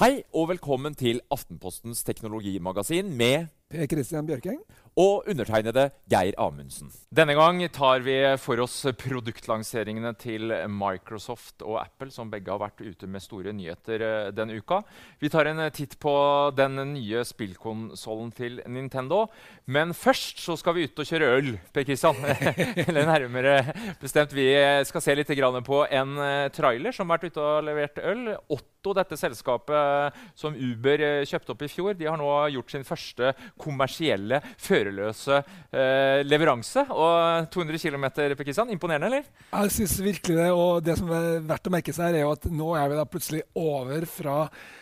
Hei 0.00 0.22
og 0.32 0.48
velkommen 0.48 0.94
til 0.96 1.20
Aftenpostens 1.30 2.00
teknologimagasin 2.06 3.10
med 3.16 3.50
Per 3.70 3.86
Christian 3.86 4.26
Bjørking. 4.26 4.58
og 4.98 5.28
undertegnede 5.30 5.86
Geir 6.10 6.34
Amundsen. 6.40 6.90
Denne 7.14 7.34
gang 7.38 7.60
tar 7.72 8.02
vi 8.04 8.16
for 8.42 8.60
oss 8.64 8.76
produktlanseringene 8.98 10.12
til 10.18 10.52
Microsoft 10.72 11.62
og 11.62 11.78
Apple, 11.82 12.10
som 12.12 12.30
begge 12.32 12.50
har 12.50 12.60
vært 12.60 12.82
ute 12.82 13.08
med 13.10 13.22
store 13.22 13.54
nyheter 13.56 14.04
eh, 14.04 14.32
denne 14.34 14.58
uka. 14.58 14.80
Vi 15.22 15.30
tar 15.32 15.50
en 15.50 15.62
eh, 15.62 15.72
titt 15.74 15.96
på 16.02 16.14
den 16.58 16.78
nye 16.92 17.22
spillkonsollen 17.26 18.32
til 18.36 18.60
Nintendo. 18.66 19.24
Men 19.70 19.94
først 19.94 20.42
så 20.42 20.58
skal 20.58 20.76
vi 20.76 20.88
ut 20.88 21.00
og 21.00 21.08
kjøre 21.08 21.30
øl, 21.38 21.52
Per 21.72 21.86
Christian. 21.86 22.18
Eller 22.88 23.08
nærmere 23.08 23.56
bestemt, 24.02 24.34
vi 24.36 24.50
skal 24.88 25.04
se 25.06 25.16
litt 25.16 25.30
på 25.30 25.84
en 25.86 26.18
eh, 26.18 26.50
trailer 26.52 26.92
som 26.92 27.08
har 27.08 27.18
vært 27.20 27.30
ute 27.30 27.46
og 27.46 27.64
levert 27.70 28.02
øl. 28.02 28.34
Otto, 28.50 28.94
dette 28.96 29.16
selskapet 29.20 30.20
som 30.34 30.56
Uber 30.56 31.24
kjøpte 31.28 31.54
opp 31.54 31.62
i 31.62 31.70
fjor, 31.70 31.94
de 31.94 32.08
har 32.08 32.18
nå 32.18 32.30
gjort 32.56 32.72
sin 32.72 32.86
første 32.86 33.32
kommersielle, 33.60 34.40
førerløse 34.60 35.38
eh, 35.40 36.20
leveranse. 36.26 36.86
Og 36.90 37.50
200 37.52 37.82
km, 37.84 38.08
Kristian. 38.40 38.72
Imponerende, 38.72 39.10
eller? 39.10 39.30
Jeg 39.52 39.76
synes 39.76 39.96
virkelig 40.04 40.40
det, 40.40 40.50
og 40.54 40.82
det 40.86 40.96
som 41.00 41.12
er 41.14 41.44
verdt 41.46 41.70
å 41.70 41.74
merke 41.76 41.94
seg, 41.96 42.16
er 42.16 42.24
jo 42.24 42.34
at 42.34 42.50
nå 42.50 42.72
er 42.80 42.90
vi 42.90 42.98
da 43.00 43.06
plutselig 43.08 43.44
over 43.58 44.08
fra 44.10 44.36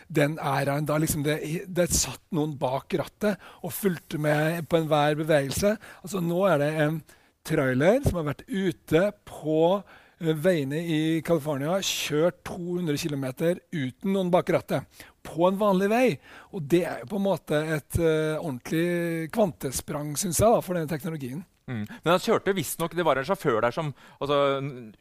den 0.09 0.39
æraen 0.41 0.87
da 0.89 0.97
liksom 0.97 1.23
det, 1.25 1.37
det 1.67 1.89
satt 1.93 2.23
noen 2.35 2.55
bak 2.59 2.95
rattet 2.97 3.39
og 3.61 3.73
fulgte 3.75 4.17
med 4.21 4.65
på 4.69 4.79
enhver 4.81 5.19
bevegelse. 5.19 5.75
Altså 6.01 6.21
Nå 6.23 6.43
er 6.49 6.61
det 6.63 6.73
en 6.85 6.99
trailer 7.47 8.03
som 8.05 8.19
har 8.19 8.29
vært 8.31 8.45
ute 8.47 9.03
på 9.27 9.59
eh, 9.77 10.33
veiene 10.33 10.81
i 10.81 11.01
California, 11.25 11.77
kjørt 11.85 12.41
200 12.49 12.99
km 13.01 13.25
uten 13.73 14.13
noen 14.13 14.31
bak 14.33 14.49
rattet. 14.55 15.05
På 15.23 15.47
en 15.49 15.59
vanlig 15.59 15.89
vei. 15.91 16.07
Og 16.55 16.63
det 16.71 16.83
er 16.87 16.99
jo 17.03 17.09
på 17.11 17.19
en 17.19 17.25
måte 17.25 17.59
et 17.75 17.99
uh, 17.99 18.39
ordentlig 18.39 19.29
kvantesprang, 19.35 20.13
syns 20.17 20.39
jeg, 20.41 20.49
da, 20.49 20.59
for 20.65 20.77
denne 20.77 20.89
teknologien. 20.91 21.45
Mm. 21.69 21.83
Men 21.85 22.09
han 22.15 22.21
kjørte 22.23 22.49
visstnok 22.57 22.95
Det 22.97 23.03
var 23.05 23.19
en 23.21 23.27
sjåfør 23.27 23.59
der 23.61 23.73
som 23.75 23.91
altså, 24.17 24.37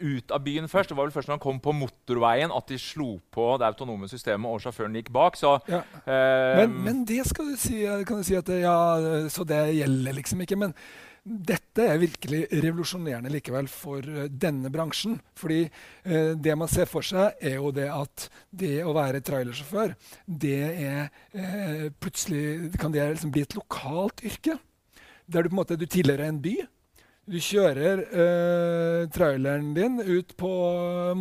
ut 0.05 0.35
av 0.37 0.43
byen 0.45 0.69
først. 0.69 0.91
Det 0.93 0.99
var 0.99 1.07
vel 1.09 1.15
først 1.15 1.31
når 1.31 1.39
han 1.39 1.45
kom 1.47 1.61
på 1.65 1.73
motorveien 1.73 2.53
at 2.53 2.69
de 2.69 2.77
slo 2.77 3.15
på 3.33 3.47
det 3.57 3.71
autonome 3.71 4.05
systemet, 4.11 4.51
og 4.53 4.61
sjåføren 4.61 4.99
gikk 5.01 5.09
bak. 5.15 5.39
Så 5.41 5.55
Ja. 5.69 5.81
eh, 6.05 6.61
Men, 6.61 6.77
men 6.85 7.05
det 7.09 7.23
skal 7.27 7.55
du 7.55 7.57
si, 7.57 7.81
kan 8.05 8.21
du 8.21 8.23
si 8.29 8.37
at 8.37 8.45
det, 8.53 8.61
ja, 8.67 8.77
så 9.33 9.47
det 9.49 9.63
gjelder 9.79 10.13
liksom 10.21 10.45
ikke. 10.45 10.61
Men 10.61 10.75
dette 11.29 11.85
er 11.85 12.01
virkelig 12.01 12.47
revolusjonerende 12.51 13.31
likevel 13.33 13.69
for 13.71 14.05
eh, 14.05 14.31
denne 14.31 14.71
bransjen. 14.73 15.19
Fordi 15.39 15.61
eh, 15.67 16.33
det 16.39 16.57
man 16.59 16.71
ser 16.71 16.89
for 16.91 17.07
seg, 17.07 17.37
er 17.41 17.59
jo 17.59 17.73
det 17.75 17.89
at 17.93 18.29
det 18.51 18.79
å 18.85 18.95
være 18.97 19.23
trailersjåfør, 19.25 19.95
det 20.27 20.63
er 20.89 21.05
eh, 21.35 21.87
plutselig 22.01 22.73
kan 22.81 22.95
det 22.95 23.07
liksom 23.13 23.35
bli 23.35 23.45
et 23.47 23.59
lokalt 23.59 24.25
yrke. 24.27 24.59
Der 25.29 25.45
du 25.45 25.51
på 25.51 25.59
en 25.59 25.63
måte 25.63 25.79
tilhører 25.85 26.29
en 26.29 26.41
by. 26.43 26.57
Du 27.29 27.37
kjører 27.45 28.01
eh, 28.09 29.03
traileren 29.13 29.75
din 29.77 30.01
ut 30.01 30.33
på 30.41 30.49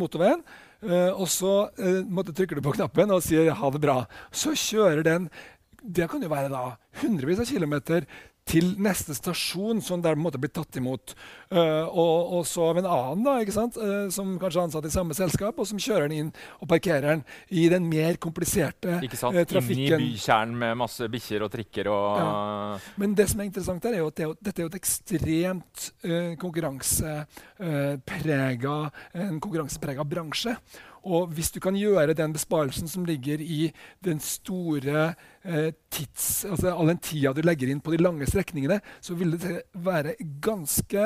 motorveien, 0.00 0.40
eh, 0.86 1.12
og 1.12 1.28
så 1.28 1.68
eh, 1.76 2.00
trykker 2.32 2.56
du 2.56 2.64
på 2.64 2.72
knappen 2.78 3.12
og 3.12 3.20
sier 3.26 3.52
'ha 3.52 3.70
det 3.70 3.82
bra'. 3.84 4.06
Så 4.32 4.56
kjører 4.56 5.04
den 5.04 5.30
Det 5.78 6.08
kan 6.10 6.20
jo 6.20 6.28
være 6.28 6.50
da 6.50 6.76
hundrevis 7.00 7.38
av 7.38 7.46
kilometer 7.46 8.04
til 8.48 8.70
neste 8.80 9.14
stasjon, 9.16 9.82
som 9.84 10.02
der 10.04 10.16
måtte 10.18 10.38
bli 10.40 10.48
tatt 10.52 10.76
imot. 10.80 11.14
Uh, 11.52 11.84
og, 11.88 12.32
og 12.38 12.46
så 12.48 12.62
av 12.70 12.78
en 12.80 12.88
annen, 12.88 13.24
da, 13.26 13.32
ikke 13.44 13.56
sant? 13.56 13.74
Uh, 13.80 14.08
som 14.14 14.26
kanskje 14.40 14.58
er 14.60 14.64
ansatt 14.66 14.86
i 14.88 14.92
samme 14.92 15.14
selskap, 15.16 15.54
og 15.58 15.66
som 15.68 15.78
kjører 15.82 16.04
den 16.08 16.18
inn 16.18 16.30
og 16.58 16.66
parkerer 16.70 17.06
den 17.10 17.22
i 17.48 17.68
den 17.72 17.84
mer 17.88 18.16
kompliserte 18.20 19.00
ikke 19.04 19.16
sant? 19.20 19.36
trafikken. 19.48 20.00
Inn 20.00 20.08
i 20.08 20.10
bykjernen 20.14 20.56
med 20.60 20.72
masse 20.80 21.04
bikkjer 21.12 21.40
og 21.46 21.50
trikker 21.52 21.86
og 21.92 22.04
Men 23.00 23.10
det 23.18 23.26
som 23.30 23.38
er 23.42 23.46
interessant 23.50 23.82
her 23.86 23.94
er 23.96 24.02
jo 24.02 24.10
at 24.12 24.18
det 24.18 24.24
er 24.26 24.30
dette 24.48 24.58
er 24.60 24.64
jo 24.66 24.72
et 24.72 24.80
ekstremt 24.80 25.76
uh, 26.08 26.32
konkurranseprega 26.40 28.76
en 29.18 29.40
konkurranseprega 29.42 30.02
bransje. 30.08 30.54
Og 31.06 31.30
hvis 31.32 31.50
du 31.54 31.60
kan 31.62 31.76
gjøre 31.78 32.16
den 32.16 32.34
besparelsen 32.34 32.88
som 32.90 33.04
ligger 33.06 33.40
i 33.40 33.70
den 34.04 34.20
store 34.20 35.04
eh, 35.08 35.14
tids... 35.92 36.44
Altså 36.48 36.72
all 36.72 36.90
den 36.92 37.00
tida 37.02 37.32
du 37.34 37.42
legger 37.44 37.70
inn 37.72 37.82
på 37.84 37.94
de 37.94 38.00
lange 38.02 38.26
strekningene, 38.28 38.80
så 39.04 39.16
vil 39.18 39.36
det 39.40 39.62
være 39.72 40.16
ganske 40.44 41.04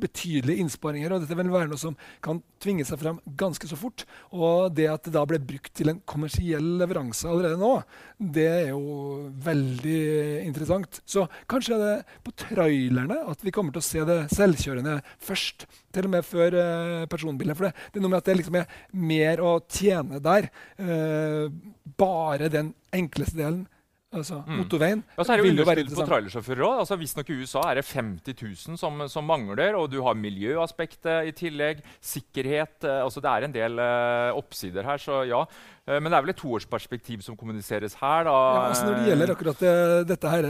betydelige 0.00 0.64
innsparinger. 0.64 1.14
Og 1.14 1.24
dette 1.24 1.38
vil 1.38 1.52
være 1.52 1.70
noe 1.72 1.80
som 1.80 1.96
kan 2.24 2.42
tvinge 2.62 2.86
seg 2.86 3.00
fram 3.00 3.20
ganske 3.38 3.70
så 3.70 3.78
fort. 3.78 4.04
Og 4.34 4.74
det 4.76 4.88
at 4.90 5.06
det 5.06 5.14
da 5.16 5.24
ble 5.28 5.40
brukt 5.42 5.72
til 5.78 5.92
en 5.92 6.02
kommersiell 6.08 6.76
leveranse 6.80 7.28
allerede 7.28 7.58
nå, 7.60 7.74
det 8.18 8.46
er 8.46 8.70
jo 8.72 9.28
veldig 9.44 10.00
interessant. 10.46 11.00
Så 11.08 11.26
kanskje 11.50 11.76
er 11.76 11.84
det 11.84 12.18
på 12.26 12.34
trailerne 12.46 13.20
at 13.30 13.44
vi 13.44 13.54
kommer 13.54 13.74
til 13.74 13.82
å 13.82 13.88
se 13.88 14.06
det 14.08 14.20
selvkjørende 14.34 14.98
først. 15.24 15.66
Til 15.94 16.06
og 16.08 16.12
med 16.12 16.26
før 16.26 16.54
eh. 16.58 17.06
For 17.08 17.64
det, 17.64 17.72
det 17.92 17.98
er 17.98 18.04
noe 18.04 18.12
med 18.12 18.20
at 18.20 18.28
det 18.28 18.36
liksom 18.38 18.58
er 18.60 18.72
mer 18.92 19.40
å 19.42 19.54
tjene 19.64 20.20
der. 20.22 20.48
Eh, 20.78 21.48
bare 21.96 22.48
den 22.52 22.74
enkleste 22.92 23.36
delen, 23.38 23.66
altså 24.08 24.38
Mm. 24.46 24.56
motorveien, 24.62 25.02
Ja, 25.18 25.22
så 25.24 25.32
er 25.32 25.36
det 25.36 25.44
jo 25.44 25.50
underskudd 25.52 25.96
på 25.98 26.06
trailersjåfører 26.08 26.62
òg. 26.64 26.78
Altså, 26.80 26.96
Visstnok 26.96 27.28
i 27.28 27.36
USA 27.42 27.60
er 27.70 27.74
det 27.76 27.84
50 27.84 28.34
000 28.40 28.78
som, 28.80 29.02
som 29.08 29.24
mangler. 29.24 29.76
Og 29.76 29.90
du 29.90 30.00
har 30.02 30.14
miljøaspektet 30.16 31.28
i 31.28 31.32
tillegg. 31.36 31.82
Sikkerhet. 32.00 32.84
Eh, 32.84 33.02
altså 33.04 33.20
Det 33.20 33.28
er 33.30 33.44
en 33.44 33.52
del 33.52 33.78
uh, 33.78 34.32
oppsider 34.38 34.82
her, 34.82 34.96
så 34.96 35.26
ja. 35.28 35.42
Eh, 35.86 36.00
men 36.00 36.08
det 36.10 36.16
er 36.16 36.22
vel 36.24 36.30
et 36.32 36.40
toårsperspektiv 36.40 37.20
som 37.20 37.36
kommuniseres 37.36 37.94
her, 38.00 38.24
da. 38.24 38.32
Ja, 38.32 38.68
altså 38.70 38.86
Når 38.86 38.96
det 38.96 39.08
gjelder 39.12 39.34
akkurat 39.34 39.58
det, 39.60 39.74
dette 40.08 40.32
her 40.32 40.48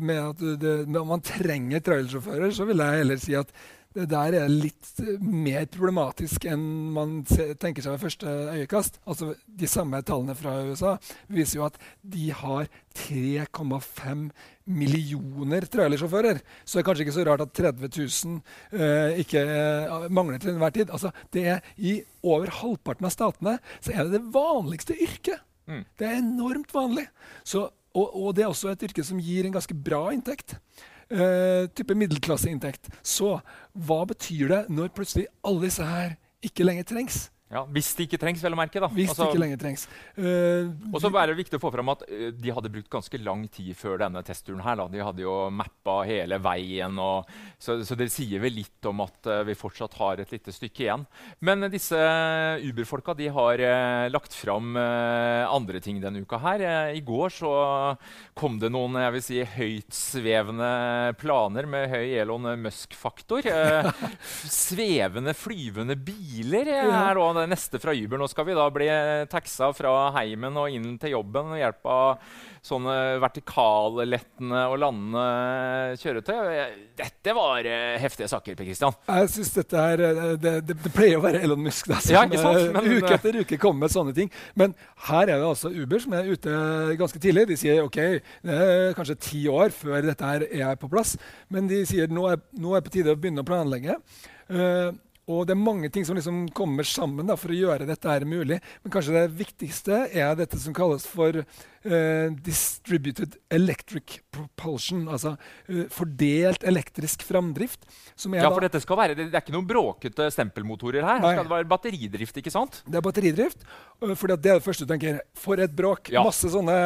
med 0.00 0.22
at 0.30 0.38
det, 0.60 1.04
man 1.12 1.20
trenger 1.20 1.80
trailersjåfører, 1.80 2.50
så 2.56 2.64
vil 2.68 2.78
jeg 2.78 3.04
heller 3.04 3.20
si 3.20 3.34
at 3.36 3.52
det 3.96 4.06
der 4.10 4.36
er 4.38 4.50
litt 4.52 4.90
eh, 5.02 5.18
mer 5.18 5.64
problematisk 5.70 6.44
enn 6.50 6.62
man 6.94 7.20
tenker 7.26 7.82
seg 7.82 7.96
ved 7.96 8.04
første 8.04 8.34
øyekast. 8.54 9.00
Altså, 9.04 9.32
De 9.44 9.68
samme 9.70 9.98
tallene 10.06 10.36
fra 10.38 10.60
USA 10.68 10.94
viser 11.32 11.58
jo 11.58 11.66
at 11.66 11.78
de 12.02 12.28
har 12.30 12.70
3,5 12.96 14.28
millioner 14.70 15.66
trailersjåfører. 15.70 16.38
Så 16.64 16.78
det 16.78 16.82
er 16.82 16.86
kanskje 16.86 17.06
ikke 17.06 17.16
så 17.18 17.26
rart 17.26 17.44
at 17.44 17.54
30 17.58 17.90
000 17.98 18.38
eh, 18.78 19.20
ikke 19.24 19.42
eh, 19.42 20.06
mangler 20.14 20.38
til 20.38 20.54
enhver 20.54 20.74
tid. 20.76 20.94
Altså, 20.94 21.10
det 21.34 21.46
er 21.56 21.74
I 21.76 21.98
over 22.22 22.52
halvparten 22.60 23.08
av 23.08 23.14
statene 23.14 23.58
så 23.80 23.94
er 23.94 24.06
det 24.06 24.20
det 24.20 24.34
vanligste 24.34 24.94
yrket. 24.94 25.42
Mm. 25.70 25.84
Det 25.98 26.06
er 26.06 26.22
enormt 26.22 26.72
vanlig. 26.74 27.08
Så, 27.42 27.66
og, 27.94 28.06
og 28.14 28.34
det 28.36 28.46
er 28.46 28.52
også 28.52 28.70
et 28.70 28.86
yrke 28.86 29.04
som 29.06 29.20
gir 29.22 29.46
en 29.46 29.58
ganske 29.58 29.74
bra 29.74 30.08
inntekt. 30.14 30.58
Eh, 31.10 31.66
type 31.74 31.94
middelklasseinntekt. 31.98 32.86
Så 33.02 33.40
hva 33.74 34.00
betyr 34.06 34.50
det 34.52 34.60
når 34.70 34.92
plutselig 34.94 35.26
alle 35.42 35.66
disse 35.66 35.86
her 35.86 36.14
ikke 36.46 36.66
lenger 36.66 36.86
trengs? 36.86 37.24
Ja, 37.50 37.64
Hvis 37.66 37.88
det 37.98 38.04
ikke 38.06 38.18
trengs, 38.22 38.42
vel 38.44 38.54
å 38.54 38.58
merke. 38.60 38.78
da. 38.78 38.86
Hvis 38.94 39.10
Altså, 39.10 39.24
det 39.26 39.32
ikke 39.34 39.42
lenger 39.42 39.58
trengs. 39.58 39.86
Uh, 40.14 40.70
Og 40.94 41.00
så 41.02 41.10
er 41.10 41.26
det 41.32 41.36
viktig 41.40 41.58
å 41.58 41.62
få 41.64 41.72
fram 41.74 41.88
at 41.90 42.04
uh, 42.06 42.28
de 42.30 42.52
hadde 42.54 42.70
brukt 42.70 42.90
ganske 42.92 43.18
lang 43.18 43.42
tid 43.50 43.74
før 43.74 43.98
denne 44.04 44.22
testturen. 44.22 44.62
her. 44.62 44.76
Da. 44.78 44.86
De 44.92 45.02
hadde 45.02 45.24
jo 45.24 45.34
mappa 45.50 45.96
hele 46.06 46.38
veien. 46.38 46.94
Og, 47.02 47.26
så, 47.58 47.80
så 47.82 47.96
det 47.98 48.06
sier 48.14 48.38
vel 48.44 48.54
litt 48.60 48.86
om 48.86 49.02
at 49.02 49.26
uh, 49.26 49.40
vi 49.48 49.56
fortsatt 49.58 49.96
har 49.98 50.22
et 50.22 50.30
lite 50.30 50.54
stykke 50.54 50.84
igjen. 50.86 51.06
Men 51.42 51.66
disse 51.72 51.98
Uber-folka 52.62 53.16
de 53.18 53.26
har 53.34 53.58
lagt 54.10 54.32
fram 54.36 54.76
andre 54.78 55.80
ting 55.82 55.98
denne 56.02 56.22
uka. 56.22 56.38
her. 56.38 56.62
I 56.94 57.00
går 57.04 57.32
så 57.34 57.50
kom 58.38 58.58
det 58.62 58.70
noen 58.72 58.94
jeg 59.00 59.14
vil 59.16 59.24
si, 59.26 59.40
høytsvevende 59.56 60.70
planer 61.20 61.66
med 61.70 61.90
høy 61.92 62.14
Elon 62.22 62.46
Musk-faktor. 62.62 63.46
Svevende, 64.50 65.34
flyvende 65.36 65.96
biler 65.98 66.68
eh, 66.70 66.86
Ja. 66.90 67.02
er 67.10 67.18
da 67.18 67.39
det 67.42 67.50
neste 67.52 67.80
fra 67.82 67.94
Uber. 67.96 68.20
Nå 68.20 68.28
skal 68.30 68.46
vi 68.48 68.54
da 68.58 68.68
bli 68.72 68.86
eh, 68.92 69.24
taxa 69.30 69.72
fra 69.76 69.94
heimen 70.18 70.56
og 70.60 70.70
inn 70.76 70.94
til 71.00 71.14
jobben 71.16 71.50
ved 71.54 71.62
hjelp 71.64 71.88
av 71.90 72.22
sånne 72.64 72.94
vertikallettende 73.22 74.62
og 74.68 74.78
landende 74.82 75.24
kjøretøy. 76.00 76.34
Eh, 76.54 76.74
Dette 77.00 77.34
var 77.36 77.64
eh, 77.68 77.96
heftige 78.02 78.28
saker, 78.30 78.56
Per 78.58 78.68
Kristian. 78.68 78.96
Jeg 79.08 79.30
synes 79.32 79.52
dette 79.56 79.80
her, 79.80 80.02
eh, 80.04 80.20
det, 80.40 80.54
det, 80.68 80.76
det 80.84 80.92
pleier 80.94 81.18
å 81.20 81.24
være 81.24 81.42
Elon 81.46 81.62
Musk 81.64 81.88
da, 81.90 82.00
som 82.04 82.14
Ja, 82.16 82.24
ikke 82.28 82.42
sant? 82.42 82.60
eh, 82.60 82.72
Men- 82.76 82.98
uke 83.00 83.14
etter 83.16 83.40
uke 83.42 83.58
kommer 83.62 83.86
med 83.86 83.94
sånne 83.94 84.14
ting. 84.16 84.30
Men 84.60 84.74
her 85.08 85.22
er 85.28 85.36
det 85.40 85.48
altså 85.48 85.72
Uber 85.72 86.02
som 86.04 86.16
er 86.18 86.28
ute 86.30 86.56
ganske 87.00 87.20
tidlig. 87.22 87.46
De 87.50 87.56
sier 87.60 87.82
ok, 87.84 88.00
det 88.44 88.58
er 88.60 88.94
kanskje 88.98 89.18
ti 89.30 89.44
år 89.50 89.72
før 89.74 90.02
dette 90.04 90.32
her 90.34 90.44
er 90.50 90.76
på 90.80 90.90
plass. 90.92 91.16
Men 91.48 91.68
de 91.70 91.82
sier 91.88 92.10
nå 92.12 92.28
er 92.32 92.42
nå 92.60 92.74
er 92.76 92.80
det 92.82 92.90
på 92.90 92.96
tide 92.98 93.14
å 93.14 93.18
begynne 93.20 93.44
å 93.44 93.48
planlegge. 93.48 93.96
Eh, 94.50 94.90
og 95.30 95.46
det 95.48 95.54
er 95.54 95.62
mange 95.62 95.90
ting 95.92 96.06
som 96.06 96.18
liksom 96.18 96.46
kommer 96.56 96.86
sammen 96.86 97.30
da, 97.30 97.38
for 97.38 97.52
å 97.52 97.58
gjøre 97.58 97.88
dette 97.88 98.10
her 98.10 98.26
mulig. 98.28 98.60
Men 98.82 98.94
kanskje 98.94 99.16
det 99.16 99.26
viktigste 99.38 100.06
er 100.10 100.34
dette 100.38 100.58
som 100.60 100.76
kalles 100.76 101.06
for 101.08 101.42
Uh, 101.80 102.28
distributed 102.44 103.38
electric 103.48 104.18
propulsion, 104.28 105.06
altså 105.08 105.30
uh, 105.32 105.86
fordelt 105.88 106.60
elektrisk 106.68 107.22
framdrift. 107.24 107.86
ja, 108.34 108.50
for 108.50 108.60
dette 108.60 108.82
skal 108.84 108.98
være, 109.00 109.14
det, 109.16 109.30
det, 109.30 109.38
er 109.38 109.40
ikke 109.40 109.54
noen 109.54 109.68
bråkete 109.70 110.26
stempelmotorer 110.28 111.00
her? 111.00 111.22
Her 111.24 111.38
skal 111.38 111.48
det 111.48 111.54
være 111.54 111.68
batteridrift? 111.70 112.36
ikke 112.36 112.52
sant? 112.52 112.82
Det 112.84 113.00
er 113.00 113.06
batteridrift. 113.06 113.64
Uh, 113.96 114.12
for 114.12 114.28
det 114.28 114.36
er 114.36 114.60
det 114.60 114.66
første 114.66 114.84
du 114.84 114.92
tenker. 114.92 115.22
For 115.40 115.56
et 115.56 115.72
bråk! 115.72 116.12
Ja. 116.12 116.20
Masse 116.26 116.52
sånne 116.52 116.76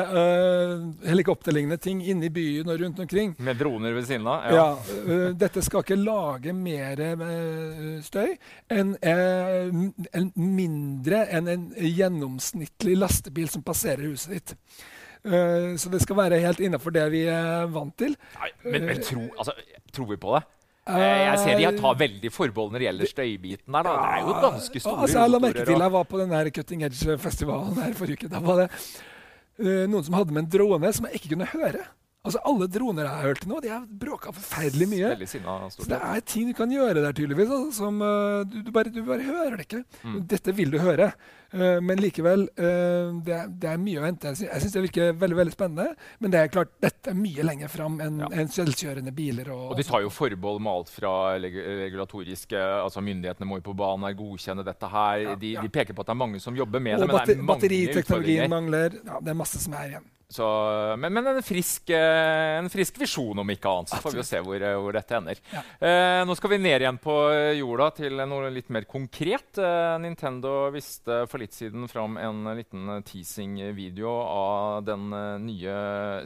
helikopterlignende 1.09 1.81
ting 1.83 1.99
inne 1.99 2.29
i 2.29 2.31
byen 2.31 2.71
og 2.71 2.79
rundt 2.87 3.03
omkring. 3.03 3.35
Med 3.43 3.59
droner 3.59 3.99
ved 3.99 4.07
siden 4.07 4.31
av? 4.31 4.47
Ja. 4.47 4.69
ja 4.95 5.35
dette 5.35 5.67
skal 5.67 5.83
ikke 5.83 5.99
lage 5.99 6.55
mer 6.55 7.03
støy 8.07 8.34
enn 8.73 8.95
en 9.05 10.33
mindre 10.35 11.25
enn 11.35 11.51
en 11.51 11.65
gjennomsnittlig 11.79 12.99
lastebil 12.99 13.49
som 13.53 13.65
passerer 13.67 14.07
huset 14.09 14.37
ditt. 14.37 14.57
Uh, 15.25 15.73
så 15.81 15.89
det 15.89 16.03
skal 16.05 16.19
være 16.19 16.43
helt 16.43 16.61
innafor 16.61 16.93
det 16.93 17.07
vi 17.15 17.23
er 17.33 17.65
vant 17.73 17.95
til. 17.97 18.13
Nei, 18.37 18.51
men, 18.67 18.91
men 18.91 19.01
tro, 19.05 19.25
altså, 19.41 19.57
tror 19.95 20.11
vi 20.11 20.21
på 20.21 20.35
det? 20.37 20.45
Uh, 20.85 21.01
jeg 21.01 21.41
ser 21.41 21.63
de 21.63 21.71
tar 21.81 21.97
veldig 22.03 22.31
forbehold 22.33 22.75
når 22.75 22.83
det 22.83 22.89
gjelder 22.91 23.13
støybiten. 23.15 23.73
der. 23.73 23.89
Da. 23.89 23.97
Det 23.97 24.13
er 24.13 24.29
jo 24.29 24.37
ganske 24.43 24.85
store 24.85 25.01
altså, 25.07 25.19
Jeg 25.23 25.33
la 25.33 25.41
merke 25.47 25.65
til 25.65 25.85
jeg 25.87 25.97
var 25.97 26.07
på 26.11 26.21
den 26.21 26.53
Cutting 26.59 26.85
Edge-festivalen 26.91 27.81
her 27.81 27.97
forrige 27.97 28.21
uke. 28.21 28.33
Da 28.35 28.43
var 28.45 28.65
det 28.65 28.69
noen 29.89 30.05
som 30.05 30.17
hadde 30.19 30.35
med 30.35 30.45
en 30.45 30.51
drone 30.51 30.93
som 30.93 31.07
jeg 31.09 31.23
ikke 31.23 31.33
kunne 31.33 31.49
høre. 31.55 31.85
Altså 32.25 32.41
Alle 32.49 32.67
droner 32.73 33.05
jeg 33.05 33.13
har 33.13 33.27
hørt 33.29 33.41
til 33.43 33.51
nå, 33.51 33.59
de 33.61 33.69
har 33.69 33.83
bråka 34.01 34.31
forferdelig 34.33 34.87
mye. 34.89 35.09
Sinna, 35.29 35.57
så 35.69 35.85
det 35.91 35.99
er 36.01 36.23
ting 36.25 36.49
du 36.49 36.55
kan 36.57 36.71
gjøre 36.73 37.03
der, 37.03 37.13
tydeligvis. 37.13 37.51
Altså, 37.53 37.83
som 37.83 37.99
uh, 38.01 38.41
du, 38.49 38.63
du, 38.65 38.71
bare, 38.73 38.89
du, 38.89 39.03
bare, 39.05 39.27
hører 39.27 39.59
det 39.59 39.67
ikke. 39.67 39.83
Mm. 40.01 40.23
Dette 40.31 40.55
vil 40.57 40.73
du 40.73 40.79
høre. 40.81 41.11
Uh, 41.53 41.83
men 41.85 42.01
likevel, 42.01 42.47
uh, 42.57 43.13
det, 43.27 43.43
det, 43.61 43.75
er 43.75 43.83
mye 43.83 44.01
å 44.01 44.07
hente. 44.07 44.33
Jeg 44.41 44.63
syns 44.63 44.73
det 44.73 44.85
virker 44.87 45.13
veldig 45.21 45.39
veldig 45.43 45.53
spennende. 45.53 46.07
Men 46.25 46.33
det 46.33 46.41
er 46.41 46.55
klart, 46.55 46.73
dette 46.81 47.13
er 47.13 47.19
mye 47.19 47.45
lenger 47.45 47.75
fram 47.75 48.01
enn 48.07 48.25
ja. 48.25 48.33
en 48.41 48.51
selvkjørende 48.57 49.13
biler. 49.13 49.53
Og, 49.53 49.69
og, 49.75 49.77
de 49.77 49.85
tar 49.91 50.07
jo 50.07 50.15
forbehold 50.15 50.65
med 50.65 50.73
alt 50.73 50.95
fra 50.97 51.15
regulatoriske 51.45 52.57
altså 52.57 53.05
Myndighetene 53.05 53.51
må 53.51 53.61
jo 53.61 53.67
på 53.69 53.77
banen 53.77 54.09
her 54.09 54.17
godkjenne 54.17 54.65
dette 54.65 54.89
her. 54.97 55.27
Ja, 55.27 55.37
de, 55.37 55.53
ja. 55.59 55.69
de, 55.69 55.75
peker 55.77 55.93
på 55.93 56.01
at 56.01 56.09
det 56.09 56.17
er 56.17 56.23
mange 56.25 56.41
som 56.41 56.57
jobber 56.57 56.81
med 56.81 56.97
og 56.97 57.05
det. 57.05 57.13
men 57.13 57.21
det 57.21 57.37
er 57.37 57.45
mange 57.45 57.53
batteriteknologien 57.53 58.57
mangler. 58.57 59.01
Ja, 59.05 59.21
det 59.21 59.37
er 59.37 59.41
masse 59.45 59.61
som 59.61 59.77
er 59.77 59.93
igjen. 59.93 60.11
Så, 60.33 60.47
men, 60.99 61.13
men 61.13 61.27
en, 61.31 61.43
frisk, 61.45 61.91
eh, 61.93 62.59
en, 62.59 62.71
frisk, 62.73 62.97
visjon, 62.99 63.39
om 63.39 63.51
ikke 63.53 63.71
annet. 63.71 63.93
Så 63.93 64.01
får 64.03 64.15
vi 64.15 64.21
jo 64.23 64.27
se 64.27 64.41
hvor, 64.43 64.57
eh, 64.57 64.77
hvor 64.81 64.97
dette 64.97 65.17
ender. 65.19 65.41
Ja. 65.53 65.63
Eh, 65.79 66.21
nå 66.27 66.35
skal 66.39 66.55
vi 66.55 66.61
ned 66.65 66.85
igjen 66.85 66.99
på 67.03 67.15
jorda 67.59 67.91
til 68.01 68.25
noe 68.25 68.51
litt 68.55 68.73
mer 68.75 68.89
konkret. 68.91 69.61
Eh, 69.61 69.95
Nintendo 70.03 70.71
viste 70.75 71.21
for 71.31 71.43
litt 71.43 71.55
siden 71.55 71.87
fram 71.93 72.17
en 72.19 72.49
liten 72.57 73.05
teasing-video 73.07 74.11
av 74.11 74.85
den 74.89 75.13
nye 75.45 75.77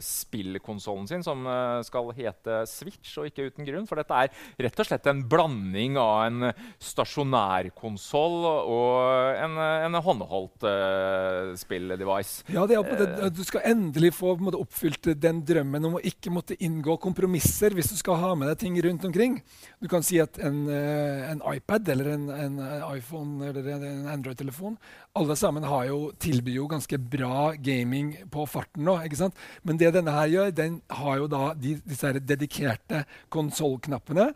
spillkonsollen 0.03 1.09
sin, 1.09 1.25
som 1.25 1.45
skal 1.85 2.09
hete 2.17 2.63
Switch, 2.69 3.13
og 3.19 3.29
ikke 3.29 3.49
uten 3.51 3.67
grunn. 3.67 3.87
For 3.89 3.99
dette 3.99 4.15
er 4.15 4.33
rett 4.65 4.81
og 4.81 4.89
slett 4.89 5.09
en 5.11 5.25
blanding 5.29 5.99
av 5.99 6.23
en 6.25 6.49
stasjonærkonsoll 6.83 8.39
og 8.47 9.37
en, 9.43 9.59
en 9.59 9.99
håndholdt 10.03 10.65
uh, 10.65 11.53
spilldevice. 11.59 12.45
Ja, 12.53 12.65
det 12.69 12.79
er, 12.79 13.29
du 13.33 13.43
skal 13.45 13.65
endre 13.69 13.88
endelig 13.89 14.13
få 14.13 14.35
måte, 14.41 14.59
oppfylt 14.61 15.09
den 15.19 15.41
drømmen 15.45 15.87
om 15.89 15.97
å 15.97 16.03
ikke 16.05 16.31
måtte 16.33 16.57
inngå 16.61 16.95
kompromisser 17.01 17.73
hvis 17.75 17.91
du 17.91 17.97
skal 17.99 18.19
ha 18.21 18.31
med 18.37 18.49
deg 18.51 18.59
ting 18.61 18.77
rundt 18.85 19.05
omkring. 19.07 19.39
Du 19.81 19.89
kan 19.89 20.05
si 20.05 20.19
at 20.21 20.37
en, 20.45 20.67
eh, 20.69 21.25
en 21.31 21.41
iPad 21.49 21.89
eller 21.89 22.13
en, 22.13 22.29
en, 22.29 22.59
iPhone 22.93 23.49
eller 23.49 23.67
en 23.73 24.07
Android-telefon 24.09 24.77
Alle 25.17 25.35
sammen 25.35 25.65
jo, 25.87 26.11
tilbyr 26.19 26.59
jo 26.59 26.67
ganske 26.69 26.97
bra 26.97 27.53
gaming 27.57 28.13
på 28.31 28.45
farten 28.47 28.85
nå. 28.85 28.99
ikke 29.05 29.19
sant? 29.19 29.37
Men 29.63 29.77
det 29.77 29.93
denne 29.95 30.13
her 30.13 30.27
gjør, 30.27 30.51
den 30.55 30.81
har 30.89 31.17
jo 31.17 31.27
da 31.31 31.53
de, 31.57 31.75
disse 31.85 32.13
dedikerte 32.19 33.03
konsollknappene. 33.33 34.29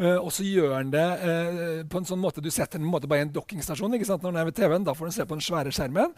Uh, 0.00 0.16
og 0.16 0.30
så 0.32 0.46
gjør 0.46 0.78
den 0.78 0.94
det 0.94 1.86
på 1.92 2.00
en 2.00 2.06
sånn 2.08 2.22
måte 2.22 2.40
Du 2.40 2.48
setter 2.48 2.80
den 2.80 2.88
på 2.88 3.02
en 3.02 3.10
bare 3.10 3.20
i 3.20 3.26
en 3.26 3.34
dokkingstasjon 3.34 3.98
ikke 3.98 4.08
sant? 4.08 4.22
når 4.22 4.32
den 4.32 4.40
er 4.40 4.48
ved 4.48 4.56
TV-en. 4.56 4.86
Da 4.86 4.96
får 4.96 5.10
den 5.10 5.18
se 5.18 5.26
på 5.26 5.36
den 5.36 5.44
svære 5.44 5.74
skjermen. 5.74 6.16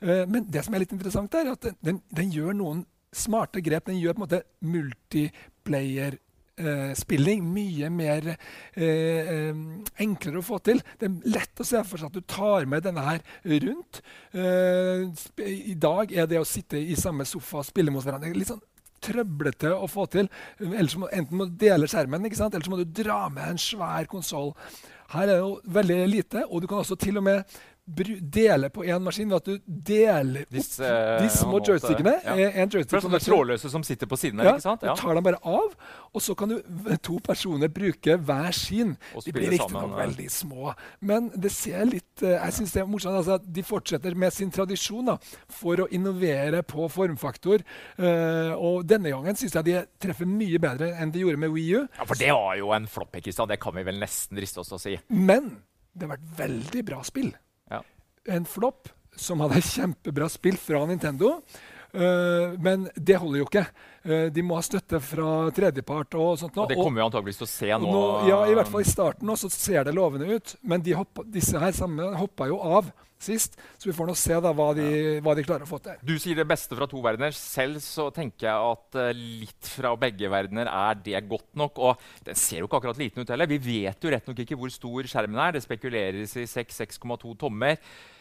Eh, 0.00 0.26
men 0.28 0.44
det 0.48 0.64
som 0.64 0.74
er 0.74 0.78
litt 0.84 0.92
interessant, 0.96 1.34
er 1.36 1.52
at 1.52 1.62
den, 1.84 2.00
den 2.08 2.32
gjør 2.34 2.52
noen 2.56 2.86
smarte 3.12 3.60
grep. 3.64 3.86
Den 3.88 3.98
gjør 4.00 4.12
på 4.14 4.18
en 4.20 4.26
måte 4.26 4.42
multiplayer-spilling 4.64 7.40
uh, 7.42 7.46
mye 7.56 7.90
mer 7.94 8.22
eh, 8.30 9.54
enklere 10.04 10.38
å 10.40 10.46
få 10.46 10.56
til. 10.64 10.78
Det 11.00 11.06
er 11.08 11.26
lett 11.36 11.60
å 11.60 11.64
se 11.66 11.80
for 11.86 11.96
seg 11.98 12.06
at 12.10 12.18
du 12.18 12.22
tar 12.24 12.60
med 12.70 12.80
denne 12.86 13.02
her 13.06 13.20
rundt. 13.64 13.94
I 14.34 15.76
dag 15.80 16.12
er 16.12 16.26
det 16.30 16.38
å 16.40 16.48
sitte 16.48 16.76
i 16.78 16.96
samme 16.98 17.24
sofa 17.28 17.56
og 17.62 17.68
spille 17.68 17.92
mot 17.92 18.04
hverandre 18.06 18.36
litt 18.36 18.52
sånn 18.52 18.68
trøblete 19.00 19.72
å 19.72 19.88
få 19.90 20.06
til. 20.12 20.28
Ellers 20.60 20.96
må, 21.00 21.08
enten 21.12 21.38
må 21.38 21.44
du 21.48 21.56
dele 21.60 21.88
skjermen, 21.90 22.26
eller 22.26 22.64
så 22.64 22.72
må 22.72 22.80
du 22.80 22.96
dra 23.02 23.22
med 23.32 23.54
en 23.54 23.60
svær 23.60 24.04
konsoll. 24.10 24.54
Her 25.10 25.24
er 25.24 25.32
det 25.32 25.40
jo 25.40 25.54
veldig 25.76 26.00
lite, 26.06 26.44
og 26.46 26.62
du 26.62 26.68
kan 26.70 26.84
også 26.84 26.98
til 27.00 27.18
og 27.18 27.26
med 27.26 27.56
deler 27.90 28.70
på 28.72 28.84
én 28.84 29.02
maskin 29.02 29.30
ved 29.30 29.40
at 29.40 29.48
du 29.48 29.72
deler 29.90 30.46
opp 30.46 30.54
Disse, 30.54 30.90
de 31.20 31.28
små 31.32 31.60
joystickene. 31.64 32.16
Ja. 32.24 32.36
En 32.62 32.70
joystick 32.70 33.02
sånne 33.04 33.20
trådløse 33.22 33.70
som 33.72 33.84
sitter 33.86 34.10
på 34.10 34.18
siden 34.20 34.42
her. 34.42 34.50
Ja, 34.50 34.54
ikke 34.58 34.66
sant? 34.66 34.84
Ja. 34.86 34.94
Du 34.94 35.02
tar 35.02 35.18
dem 35.18 35.26
bare 35.26 35.40
av, 35.46 35.74
og 36.10 36.24
så 36.24 36.36
kan 36.38 36.52
du, 36.52 36.58
to 37.04 37.18
personer 37.24 37.70
bruke 37.72 38.16
hver 38.16 38.56
sin. 38.56 38.94
De 39.24 39.34
blir 39.34 39.54
riktignok 39.54 39.96
veldig 39.98 40.28
små, 40.32 40.74
men 41.06 41.30
det 41.34 41.52
ser 41.54 41.84
litt 41.88 42.24
uh, 42.24 42.36
Jeg 42.36 42.56
synes 42.58 42.74
det 42.74 42.82
er 42.82 42.90
morsomt 42.90 43.18
altså, 43.20 43.38
at 43.40 43.46
de 43.46 43.64
fortsetter 43.66 44.16
med 44.18 44.34
sin 44.34 44.52
tradisjon 44.54 45.12
da, 45.12 45.16
for 45.60 45.84
å 45.84 45.88
innovere 45.94 46.62
på 46.66 46.88
formfaktor. 46.92 47.64
Uh, 47.98 48.54
og 48.56 48.86
denne 48.88 49.12
gangen 49.12 49.38
syns 49.38 49.56
jeg 49.58 49.68
de 49.68 49.78
treffer 50.02 50.28
mye 50.28 50.60
bedre 50.62 50.92
enn 51.00 51.12
de 51.14 51.24
gjorde 51.24 51.42
med 51.42 51.54
Wii 51.54 51.70
U. 51.80 51.84
Ja, 51.98 52.06
For 52.06 52.18
det 52.20 52.32
var 52.36 52.56
jo 52.60 52.74
en 52.76 52.88
flopp, 52.90 53.18
sant? 53.30 53.50
Det 53.50 53.60
kan 53.62 53.76
vi 53.76 53.86
vel 53.86 54.00
nesten 54.00 54.38
driste 54.38 54.62
oss 54.62 54.70
til 54.72 54.78
å 54.78 54.82
si. 54.82 54.96
Men 55.14 55.54
det 55.92 56.06
har 56.06 56.16
vært 56.16 56.34
veldig 56.38 56.82
bra 56.86 57.00
spill 57.06 57.32
en 58.30 58.46
flopp 58.48 58.88
som 59.20 59.42
hadde 59.44 59.62
kjempebra 59.64 60.28
spill 60.32 60.58
fra 60.60 60.84
Nintendo. 60.88 61.38
Uh, 61.90 62.56
men 62.62 62.86
det 62.94 63.18
holder 63.18 63.42
jo 63.42 63.48
ikke. 63.48 63.66
Uh, 64.06 64.30
de 64.32 64.44
må 64.46 64.56
ha 64.56 64.64
støtte 64.64 65.00
fra 65.04 65.50
tredjepart. 65.56 66.16
Og 66.20 66.40
sånt 66.40 66.56
nå. 66.56 66.64
Og 66.64 66.72
det 66.72 66.80
kommer 66.80 67.02
vi 67.02 67.06
antakeligvis 67.08 67.42
til 67.42 67.48
å 67.48 67.52
se 67.52 67.70
nå. 67.74 67.92
nå. 67.92 68.06
Ja, 68.30 68.40
i 68.48 68.56
hvert 68.56 68.70
fall 68.72 68.86
i 68.86 68.90
starten 68.90 69.28
nå, 69.28 69.36
så 69.40 69.52
ser 69.52 69.86
det 69.88 69.96
lovende 69.96 70.30
ut. 70.30 70.56
Men 70.62 70.84
de 70.84 70.96
hoppa, 70.98 71.26
disse 71.28 71.60
her 71.60 71.76
sammen 71.76 72.18
hoppa 72.18 72.48
jo 72.50 72.60
av 72.60 72.90
sist. 73.20 73.58
Så 73.78 73.90
vi 73.90 73.94
får 73.96 74.08
nå 74.08 74.14
se 74.18 74.36
da 74.42 74.52
hva 74.56 74.70
de, 74.76 74.86
hva 75.24 75.34
de, 75.36 75.44
klarer 75.46 75.66
å 75.66 75.70
få 75.70 75.80
til. 75.84 75.98
Du 76.06 76.14
sier 76.20 76.38
det 76.38 76.46
beste 76.48 76.76
fra 76.76 76.88
to 76.90 77.02
verdener. 77.04 77.34
Selv 77.36 77.82
så 77.84 78.08
tenker 78.14 78.48
jeg 78.48 78.70
at 78.74 79.00
uh, 79.00 79.10
litt 79.16 79.72
fra 79.74 79.94
begge 80.00 80.30
verdener 80.32 80.70
er 80.72 81.02
det 81.04 81.20
godt 81.28 81.50
nok. 81.60 81.82
Og 81.90 82.06
den 82.26 82.38
ser 82.38 82.62
jo 82.62 82.70
ikke 82.70 82.80
akkurat 82.80 83.00
liten 83.00 83.24
ut 83.24 83.34
heller. 83.34 83.50
Vi 83.50 83.60
vet 83.64 84.00
jo 84.00 84.14
rett 84.14 84.30
nok 84.30 84.40
ikke 84.44 84.58
hvor 84.60 84.72
stor 84.74 85.10
skjermen 85.10 85.42
er. 85.44 85.56
Det 85.56 85.66
spekuleres 85.66 86.38
i 86.40 86.48
6-6,2 86.48 87.36
tommer 87.40 87.78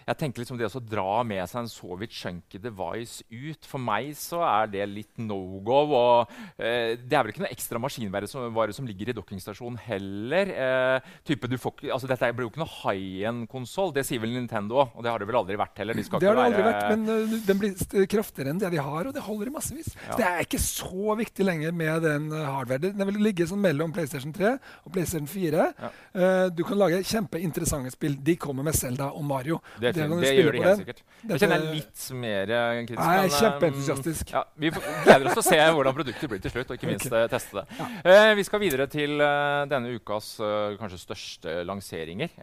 jeg 0.10 0.18
tenker 0.18 0.42
liksom 0.42 0.58
Det 0.60 0.70
å 0.74 0.82
dra 0.82 1.22
med 1.28 1.44
seg 1.50 1.64
en 1.64 1.72
så 1.72 1.98
vidt 2.00 2.16
chunky 2.16 2.62
device 2.62 3.26
ut 3.30 3.68
For 3.70 3.82
meg 3.82 4.16
så 4.18 4.42
er 4.48 4.72
det 4.74 4.88
litt 4.90 5.22
no 5.22 5.60
go. 5.70 5.80
Og, 6.00 6.34
eh, 6.58 6.96
det 7.00 7.16
er 7.18 7.24
vel 7.24 7.34
ikke 7.34 7.44
noe 7.46 7.54
ekstra 7.54 7.82
maskinvare 7.82 8.30
som, 8.30 8.60
som 8.76 8.88
ligger 8.90 9.12
i 9.12 9.18
dokkingstasjonen 9.18 9.80
heller. 9.88 10.54
Eh, 10.66 11.12
type, 11.28 11.50
får, 11.62 11.86
altså, 11.94 12.10
dette 12.10 12.32
blir 12.36 12.48
jo 12.48 12.54
ikke 12.54 12.64
noe 12.64 12.76
high 12.82 13.28
end-konsoll. 13.30 13.94
Det 13.96 14.06
sier 14.08 14.22
vel 14.24 14.36
Nintendo 14.36 14.82
òg. 14.84 14.98
Og 14.98 15.06
det 15.06 15.14
har 15.14 15.22
det 15.22 15.30
vel 15.30 15.40
aldri 15.42 15.60
vært 15.60 15.82
heller. 15.82 15.98
De 15.98 16.06
det 16.10 16.30
har 16.30 16.38
det 16.38 16.46
aldri 16.50 16.66
vært, 16.66 16.86
men 16.94 17.06
uh, 17.08 17.38
den 17.48 17.62
blir 17.62 18.08
kraftigere 18.10 18.54
enn 18.54 18.62
det 18.62 18.72
de 18.74 18.82
har, 18.84 19.10
og 19.10 19.16
det 19.16 19.24
holder 19.24 19.52
i 19.52 19.54
massevis. 19.54 19.92
Ja. 19.96 20.12
Så 20.12 20.20
det 20.20 20.28
er 20.30 20.46
ikke 20.46 20.62
så 20.64 21.16
viktig 21.20 21.46
lenger 21.48 21.76
med 21.76 22.06
den 22.06 22.30
uh, 22.34 22.44
hardware. 22.50 22.92
Den 22.92 23.10
vil 23.12 23.22
ligge 23.30 23.48
sånn 23.50 23.62
mellom 23.64 23.94
PlayStation 23.96 24.34
3 24.36 24.56
og 24.58 24.94
PlayStation 24.96 25.30
4. 25.30 25.68
Ja. 25.70 25.92
Uh, 26.16 26.46
du 26.54 26.64
kan 26.68 26.80
lage 26.80 27.02
kjempeinteressante 27.08 27.94
spill. 27.96 28.18
De 28.26 28.36
kommer 28.40 28.68
med 28.68 28.78
Zelda 28.78 29.12
og 29.14 29.26
Mario. 29.28 29.60
Det 29.80 29.94
det, 29.96 30.08
det 30.10 30.34
gjør 30.36 30.56
de 30.58 30.64
helt 30.66 30.84
sikkert. 30.84 31.04
Jeg 31.30 31.44
kjenner 31.44 31.66
jeg 31.66 31.80
litt 31.80 32.06
mer 32.24 32.54
kritisk. 32.88 33.06
Nei, 33.06 33.30
kjempeentusiastisk. 33.36 34.34
Ja, 34.36 34.46
vi 34.60 34.72
gleder 34.74 35.30
oss 35.30 35.38
til 35.38 35.44
å 35.44 35.48
se 35.50 35.59
hvordan 35.76 35.96
produktet 35.98 36.32
blir 36.32 36.42
til 36.44 36.54
slutt, 36.54 36.72
og 36.72 36.78
ikke 36.78 36.90
minst 36.90 37.08
okay. 37.10 37.26
Eh, 37.26 37.32
teste 37.32 37.60
det. 37.60 37.78
Ja. 37.80 37.88
Eh, 38.14 38.32
vi 38.40 38.46
skal 38.48 38.64
videre 38.64 38.88
til 38.92 39.20
eh, 39.24 39.66
denne 39.72 39.94
ukas 39.98 40.32
eh, 40.44 40.78
kanskje 40.80 41.02
største 41.04 41.56
lanseringer. 41.68 42.34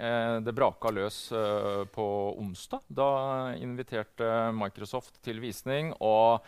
det 0.45 0.55
braka 0.55 0.91
løs 0.95 1.19
på 1.93 2.07
onsdag. 2.41 2.85
Da 2.89 3.11
inviterte 3.61 4.53
Microsoft 4.57 5.21
til 5.25 5.41
visning. 5.41 5.93
og 6.01 6.45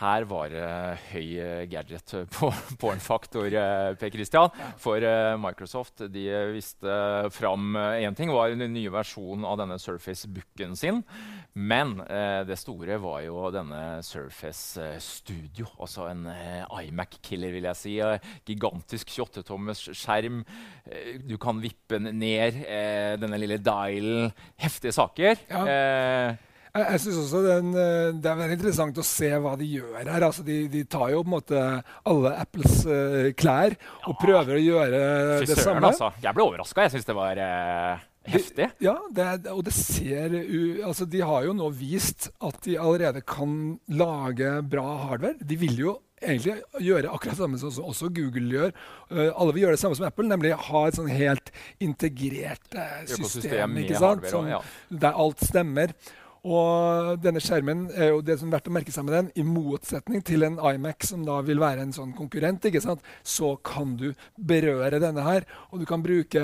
her 0.00 0.26
var 0.28 0.50
det 0.52 0.66
høy 1.12 1.66
gadget 1.70 2.12
på, 2.34 2.50
på 2.80 2.92
en 2.92 3.00
faktor, 3.00 3.48
Per 3.96 4.12
Christian. 4.12 4.52
For 4.82 5.00
Microsoft 5.40 6.04
de 6.12 6.26
visste 6.52 6.98
fram 7.32 7.78
én 7.96 8.16
ting, 8.18 8.32
var 8.34 8.52
den 8.52 8.74
nye 8.74 8.92
versjonen 8.92 9.46
av 9.48 9.60
denne 9.62 9.78
Surface-booken 9.80 10.76
sin. 10.76 11.02
Men 11.56 11.94
eh, 12.04 12.42
det 12.44 12.58
store 12.60 12.98
var 13.00 13.22
jo 13.24 13.46
denne 13.54 14.02
Surface 14.04 14.76
eh, 14.82 14.98
Studio. 15.00 15.68
Altså 15.80 16.04
en 16.10 16.26
eh, 16.28 16.82
iMac-killer, 16.84 17.54
vil 17.54 17.68
jeg 17.70 17.80
si. 17.80 17.94
gigantisk 18.46 19.08
28-tommers 19.14 19.86
skjerm. 19.96 20.42
du 21.26 21.36
kan 21.40 21.60
vippe 21.62 21.98
ned 21.98 22.60
denne 23.22 23.38
lille 23.40 23.56
dialen. 23.58 24.30
Heftige 24.60 24.92
saker. 24.92 25.40
Ja. 25.48 26.36
Jeg, 26.76 26.86
jeg 26.92 27.02
synes 27.04 27.20
også 27.22 27.42
den, 27.44 27.70
eh, 27.80 28.08
Det 28.22 28.30
er 28.30 28.40
veldig 28.40 28.56
interessant 28.58 28.98
å 29.00 29.06
se 29.06 29.30
hva 29.42 29.54
de 29.58 29.68
gjør 29.70 29.94
her. 30.00 30.26
Altså 30.28 30.44
de, 30.46 30.58
de, 30.72 30.84
tar 30.90 31.12
jo 31.14 31.22
på 31.22 31.30
en 31.30 31.36
måte 31.36 31.62
alle 32.06 32.34
Apples 32.42 32.82
uh, 32.88 33.30
klær 33.38 33.76
og 34.06 34.12
ja. 34.12 34.18
prøver 34.20 34.58
å 34.58 34.62
gjøre 34.64 35.00
Fy 35.42 35.48
det 35.50 35.58
samme. 35.60 35.90
Altså. 35.90 36.12
Jeg 36.22 36.36
ble 36.36 36.46
overraska. 36.46 36.86
Jeg 36.86 36.96
syns 36.96 37.08
det 37.08 37.16
var 37.16 37.40
uh, 37.40 38.06
heftig. 38.30 38.70
De, 38.78 38.86
ja, 38.88 38.96
det, 39.16 39.28
og 39.52 39.62
det 39.66 39.74
ser 39.76 40.34
u, 40.36 40.82
altså 40.86 41.06
De 41.08 41.22
har 41.24 41.46
jo 41.46 41.54
nå 41.56 41.70
vist 41.76 42.30
at 42.44 42.58
de 42.66 42.76
allerede 42.80 43.22
kan 43.26 43.76
lage 43.88 44.58
bra 44.66 44.88
hardware. 45.06 45.38
De 45.40 45.58
vil 45.60 45.80
jo 45.80 45.96
egentlig 46.22 46.56
gjøre 46.80 47.10
akkurat 47.12 47.34
det 47.34 47.40
samme 47.42 47.60
som 47.60 47.88
også 47.90 48.10
Google 48.16 48.46
gjør. 48.52 48.76
Uh, 49.10 49.30
alle 49.30 49.56
vil 49.56 49.66
gjøre 49.66 49.78
det 49.78 49.82
samme 49.82 49.98
som 49.98 50.08
Apple, 50.08 50.28
nemlig 50.28 50.54
ha 50.68 50.84
et 50.88 50.98
sånn 50.98 51.10
helt 51.12 51.52
integrert 51.82 52.76
uh, 52.76 53.02
system, 53.08 53.80
ikke 53.82 54.00
sant? 54.00 54.28
Som, 54.32 54.48
ja. 54.50 54.62
der 54.90 55.18
alt 55.26 55.44
stemmer. 55.44 55.96
Og 56.46 57.16
denne 57.18 57.40
skjermen 57.42 57.88
er 57.90 58.12
jo 58.12 58.20
det 58.22 58.36
som 58.38 58.50
er 58.50 58.56
verdt 58.56 58.68
å 58.70 58.74
merke 58.76 58.92
seg 58.94 59.06
med 59.06 59.14
den. 59.16 59.30
I 59.40 59.44
motsetning 59.46 60.22
til 60.26 60.46
en 60.46 60.58
iMac, 60.60 61.02
som 61.08 61.24
da 61.26 61.40
vil 61.46 61.58
være 61.58 61.82
en 61.82 61.94
sånn 61.94 62.12
konkurrent, 62.14 62.66
så 63.26 63.48
kan 63.66 63.96
du 63.98 64.12
berøre 64.38 65.00
denne 65.02 65.24
her. 65.26 65.46
Og 65.72 65.82
du 65.82 65.86
kan 65.88 66.04
bruke 66.04 66.42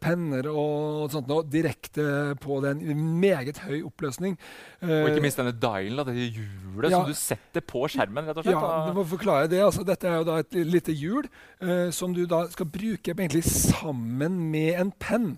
penner 0.00 0.48
og 0.48 1.12
sånt 1.12 1.28
noe 1.28 1.44
direkte 1.44 2.36
på 2.40 2.60
den 2.64 2.80
i 2.80 2.96
meget 2.96 3.60
høy 3.66 3.82
oppløsning. 3.90 4.38
Og 4.82 5.10
ikke 5.10 5.24
minst 5.24 5.40
denne 5.40 5.52
dialen, 5.52 6.04
det 6.08 6.30
hjulet 6.32 6.88
ja, 6.88 7.02
som 7.02 7.10
du 7.10 7.18
setter 7.18 7.64
på 7.64 7.84
skjermen. 7.92 8.30
rett 8.30 8.40
og 8.40 8.46
slett. 8.46 8.56
Ja, 8.56 8.86
du 8.88 8.96
må 8.96 9.04
forklare 9.08 9.50
det. 9.52 9.60
Altså, 9.64 9.84
dette 9.86 10.08
er 10.08 10.22
jo 10.22 10.28
da 10.28 10.38
et 10.40 10.56
lite 10.68 10.94
hjul 10.96 11.28
uh, 11.28 11.90
som 11.94 12.16
du 12.16 12.24
da 12.30 12.46
skal 12.52 12.70
bruke 12.72 13.12
egentlig 13.12 13.44
sammen 13.48 14.40
med 14.52 14.80
en 14.80 14.94
penn. 15.02 15.28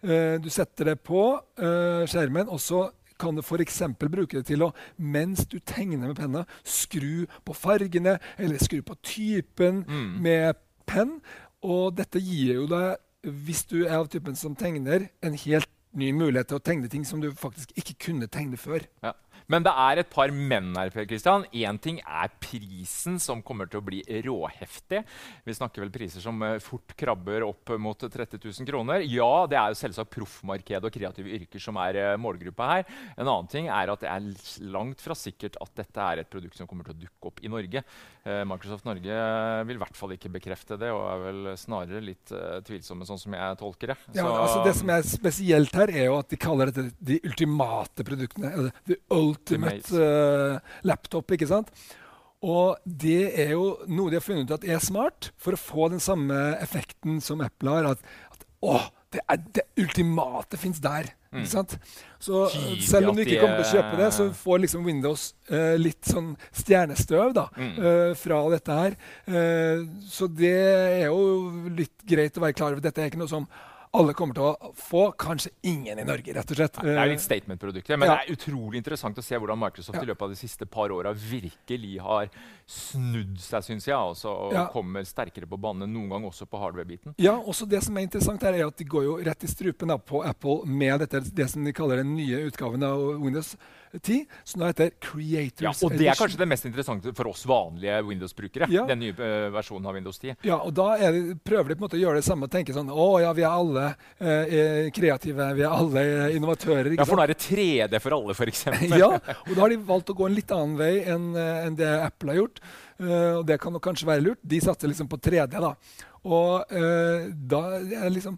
Uh, 0.00 0.40
du 0.40 0.48
setter 0.52 0.92
det 0.92 0.96
på 1.04 1.24
uh, 1.36 2.08
skjermen, 2.08 2.48
og 2.48 2.62
så 2.62 2.86
kan 3.20 3.36
du 3.36 3.42
f.eks. 3.44 3.82
bruke 4.00 4.40
det 4.40 4.46
til 4.50 4.64
å, 4.66 4.72
mens 4.96 5.44
du 5.50 5.58
tegner 5.60 6.08
med 6.08 6.18
penna, 6.18 6.46
skru 6.64 7.26
på 7.46 7.56
fargene 7.56 8.18
eller 8.38 8.62
skru 8.62 8.80
på 8.86 8.96
typen 9.04 9.84
mm. 9.84 10.10
med 10.24 10.60
penn. 10.88 11.18
Og 11.60 11.92
dette 11.98 12.22
gir 12.24 12.62
jo 12.62 12.68
deg, 12.70 12.96
hvis 13.44 13.66
du 13.68 13.82
er 13.84 13.98
av 13.98 14.08
typen 14.12 14.38
som 14.38 14.56
tegner, 14.56 15.10
en 15.20 15.36
helt 15.36 15.68
ny 15.98 16.12
mulighet 16.14 16.50
til 16.50 16.60
å 16.60 16.64
tegne 16.64 16.88
ting 16.90 17.04
som 17.06 17.20
du 17.22 17.30
faktisk 17.36 17.74
ikke 17.78 17.98
kunne 18.06 18.30
tegne 18.30 18.58
før. 18.60 18.86
Ja. 19.04 19.12
Men 19.50 19.64
det 19.66 19.72
er 19.74 20.00
et 20.00 20.10
par 20.10 20.30
menn 20.30 20.70
her. 20.78 20.92
Per 20.94 21.06
Christian. 21.10 21.44
Én 21.50 21.78
ting 21.82 21.98
er 22.04 22.30
prisen, 22.42 23.18
som 23.22 23.42
kommer 23.42 23.66
til 23.70 23.80
å 23.80 23.86
bli 23.86 24.00
råheftig. 24.26 25.02
Vi 25.46 25.56
snakker 25.56 25.82
vel 25.84 25.92
priser 25.94 26.22
som 26.22 26.38
uh, 26.44 26.58
fort 26.62 26.94
krabber 26.98 27.44
opp 27.48 27.74
mot 27.82 27.98
30 27.98 28.38
000 28.38 28.68
kroner. 28.68 29.02
Ja, 29.06 29.46
det 29.50 29.58
er 29.58 29.72
jo 29.72 29.80
selvsagt 29.80 30.12
proffmarkedet 30.14 30.86
og 30.86 30.94
kreative 30.94 31.34
yrker 31.40 31.62
som 31.62 31.80
er 31.82 31.98
uh, 31.98 32.14
målgruppa 32.20 32.70
her. 32.74 32.86
En 33.16 33.26
annen 33.26 33.50
ting 33.50 33.70
er 33.70 33.90
at 33.90 34.04
det 34.04 34.12
er 34.12 34.70
langt 34.70 35.02
fra 35.02 35.16
sikkert 35.18 35.58
at 35.62 35.74
dette 35.82 36.06
er 36.06 36.22
et 36.22 36.30
produkt 36.30 36.58
som 36.60 36.70
kommer 36.70 36.86
til 36.86 36.94
å 36.94 37.02
dukke 37.02 37.32
opp 37.32 37.42
i 37.42 37.50
Norge. 37.50 37.82
Uh, 38.22 38.42
Microsoft 38.46 38.86
Norge 38.86 39.18
vil 39.66 39.80
i 39.80 39.82
hvert 39.82 39.98
fall 39.98 40.14
ikke 40.14 40.30
bekrefte 40.32 40.78
det, 40.78 40.92
og 40.94 41.02
er 41.10 41.24
vel 41.26 41.52
snarere 41.58 42.04
litt 42.04 42.30
tvilsomme, 42.66 43.06
sånn 43.08 43.18
som 43.18 43.34
jeg 43.34 43.58
tolker 43.58 43.92
det. 43.92 43.98
Ja, 44.14 44.28
altså 44.28 44.62
det 44.62 44.76
som 44.78 44.94
er 44.94 45.04
spesielt 45.06 45.74
her, 45.74 45.90
er 45.90 46.06
jo 46.06 46.18
at 46.20 46.30
de 46.30 46.38
kaller 46.40 46.70
dette 46.70 46.94
de 47.00 47.18
ultimate 47.26 48.06
produktene. 48.06 48.70
The 48.86 49.00
ultimate 49.40 49.96
uh, 49.96 50.76
laptop. 50.86 51.34
ikke 51.36 51.48
sant? 51.50 51.72
Og 52.40 52.78
det 52.84 53.34
er 53.42 53.52
jo 53.52 53.74
noe 53.92 54.08
de 54.08 54.16
har 54.16 54.24
funnet 54.24 54.48
ut 54.48 54.56
at 54.56 54.64
er 54.64 54.80
smart 54.80 55.28
for 55.40 55.56
å 55.56 55.60
få 55.60 55.90
den 55.92 56.00
samme 56.00 56.36
effekten 56.60 57.20
som 57.24 57.42
Apple 57.44 57.74
har. 57.74 57.90
At, 57.92 58.04
at 58.32 58.46
å, 58.64 58.78
det, 59.12 59.24
er, 59.26 59.42
det 59.58 59.66
ultimate 59.82 60.60
fins 60.60 60.80
der. 60.80 61.10
Mm. 61.30 61.42
Ikke 61.42 61.52
sant? 61.52 61.76
Så 62.18 62.46
Tydelig 62.50 62.86
selv 62.88 63.10
om 63.10 63.18
du 63.18 63.22
ikke 63.22 63.42
kommer 63.42 63.60
til 63.60 63.66
å 63.68 63.74
kjøpe 63.76 63.98
det, 64.00 64.08
så 64.16 64.28
får 64.34 64.62
liksom 64.64 64.86
Windows 64.88 65.26
uh, 65.52 65.76
litt 65.78 66.08
sånn 66.08 66.32
stjernestøv 66.62 67.34
da, 67.36 67.46
mm. 67.54 67.74
uh, 67.76 68.12
fra 68.18 68.40
dette 68.54 68.78
her. 68.80 68.96
Uh, 69.28 69.84
så 70.10 70.30
det 70.32 70.56
er 70.56 71.10
jo 71.10 71.20
litt 71.76 72.08
greit 72.08 72.40
å 72.40 72.46
være 72.46 72.56
klar 72.56 72.72
over. 72.72 72.82
Dette 72.88 73.04
er 73.04 73.12
ikke 73.12 73.20
noe 73.20 73.30
som 73.30 73.46
alle 73.96 74.14
kommer 74.14 74.36
til 74.36 74.44
å 74.46 74.70
få. 74.78 75.02
Kanskje 75.18 75.50
ingen 75.66 75.98
i 75.98 76.04
Norge, 76.06 76.34
rett 76.34 76.52
og 76.52 76.58
slett. 76.60 76.78
Det 76.78 76.94
er 76.94 77.10
litt 77.10 77.22
statement-produktet, 77.24 77.96
men 77.98 78.10
ja. 78.10 78.18
det 78.20 78.28
er 78.28 78.38
utrolig 78.38 78.78
interessant 78.80 79.18
å 79.18 79.24
se 79.24 79.38
hvordan 79.40 79.58
Microsoft 79.58 79.98
ja. 79.98 80.04
i 80.06 80.10
løpet 80.12 80.26
av 80.26 80.34
de 80.34 80.38
siste 80.38 80.68
par 80.70 80.94
åra 80.94 81.12
virkelig 81.16 81.96
har 82.04 82.30
snudd 82.70 83.40
seg, 83.42 83.66
syns 83.66 83.88
jeg, 83.88 83.96
også, 83.96 84.30
og 84.46 84.54
ja. 84.54 84.68
kommer 84.70 85.06
sterkere 85.08 85.48
på 85.50 85.58
banen 85.60 85.90
noen 85.90 86.14
gang 86.14 86.28
også 86.30 86.46
på 86.50 86.62
hardware-biten. 86.62 87.16
Ja, 87.22 87.34
også 87.34 87.66
det 87.70 87.82
som 87.86 87.98
er 87.98 88.06
interessant 88.06 88.46
her, 88.46 88.54
er 88.54 88.70
at 88.70 88.78
de 88.78 88.86
går 88.86 89.08
jo 89.08 89.18
rett 89.26 89.46
i 89.46 89.50
strupen 89.50 89.96
på 90.06 90.22
Apple 90.26 90.70
med 90.70 91.02
dette, 91.02 91.24
det 91.34 91.50
som 91.50 91.66
de 91.66 91.74
kaller 91.74 92.04
den 92.04 92.14
nye 92.14 92.46
utgaven 92.46 92.86
av 92.86 93.02
Windows 93.18 93.56
10, 93.98 94.26
som 94.44 94.62
heter 94.62 94.92
Creators 95.02 95.64
ja, 95.82 95.86
og 95.86 95.94
Det 95.98 96.06
er 96.06 96.18
kanskje 96.18 96.38
det 96.38 96.46
mest 96.46 96.66
interessante 96.68 97.12
for 97.16 97.30
oss 97.32 97.42
vanlige 97.48 97.96
Windows-brukere. 98.06 98.68
Den 98.70 99.02
nye 99.02 99.16
uh, 99.18 99.48
versjonen 99.50 99.88
av 99.90 99.96
Windows 99.98 100.20
10. 100.22 100.36
Ja, 100.46 100.60
og 100.62 100.74
Da 100.78 100.92
det, 101.10 101.40
prøver 101.42 101.72
de 101.72 101.78
på 101.78 101.82
en 101.82 101.86
måte 101.88 101.98
å 101.98 102.02
gjøre 102.04 102.20
det 102.20 102.26
samme 102.26 102.46
og 102.46 102.54
tenke 102.54 102.74
sånn 102.76 102.92
Å 102.92 103.08
ja, 103.24 103.32
vi 103.34 103.42
er 103.42 103.50
alle 103.50 103.79
uh, 103.88 104.90
kreative, 104.96 105.48
vi 105.56 105.64
er 105.64 105.74
alle 105.74 106.04
innovatører. 106.36 106.92
ja, 106.96 107.06
For 107.08 107.18
nå 107.18 107.24
er 107.24 107.32
det 107.34 107.40
3D 107.42 108.02
for 108.02 108.16
alle, 108.16 108.36
f.eks. 108.36 108.64
ja, 109.02 109.10
og 109.10 109.52
da 109.54 109.60
har 109.62 109.72
de 109.72 109.80
valgt 109.90 110.12
å 110.12 110.16
gå 110.18 110.28
en 110.28 110.36
litt 110.36 110.54
annen 110.56 110.76
vei 110.80 110.92
enn 111.02 111.30
uh, 111.36 111.64
en 111.66 111.78
det 111.78 111.90
Apple 112.00 112.34
har 112.34 112.42
gjort. 112.42 112.62
og 113.00 113.46
det 113.48 113.56
kan 113.62 113.72
nok 113.72 113.84
kanskje 113.84 114.08
være 114.08 114.24
lurt. 114.26 114.40
De 114.42 114.60
satser 114.60 114.90
liksom 114.90 115.08
på 115.08 115.16
3D. 115.16 115.56
da. 115.56 115.72
Og 116.28 116.74
da 117.48 117.60
er 117.80 118.10
liksom 118.12 118.36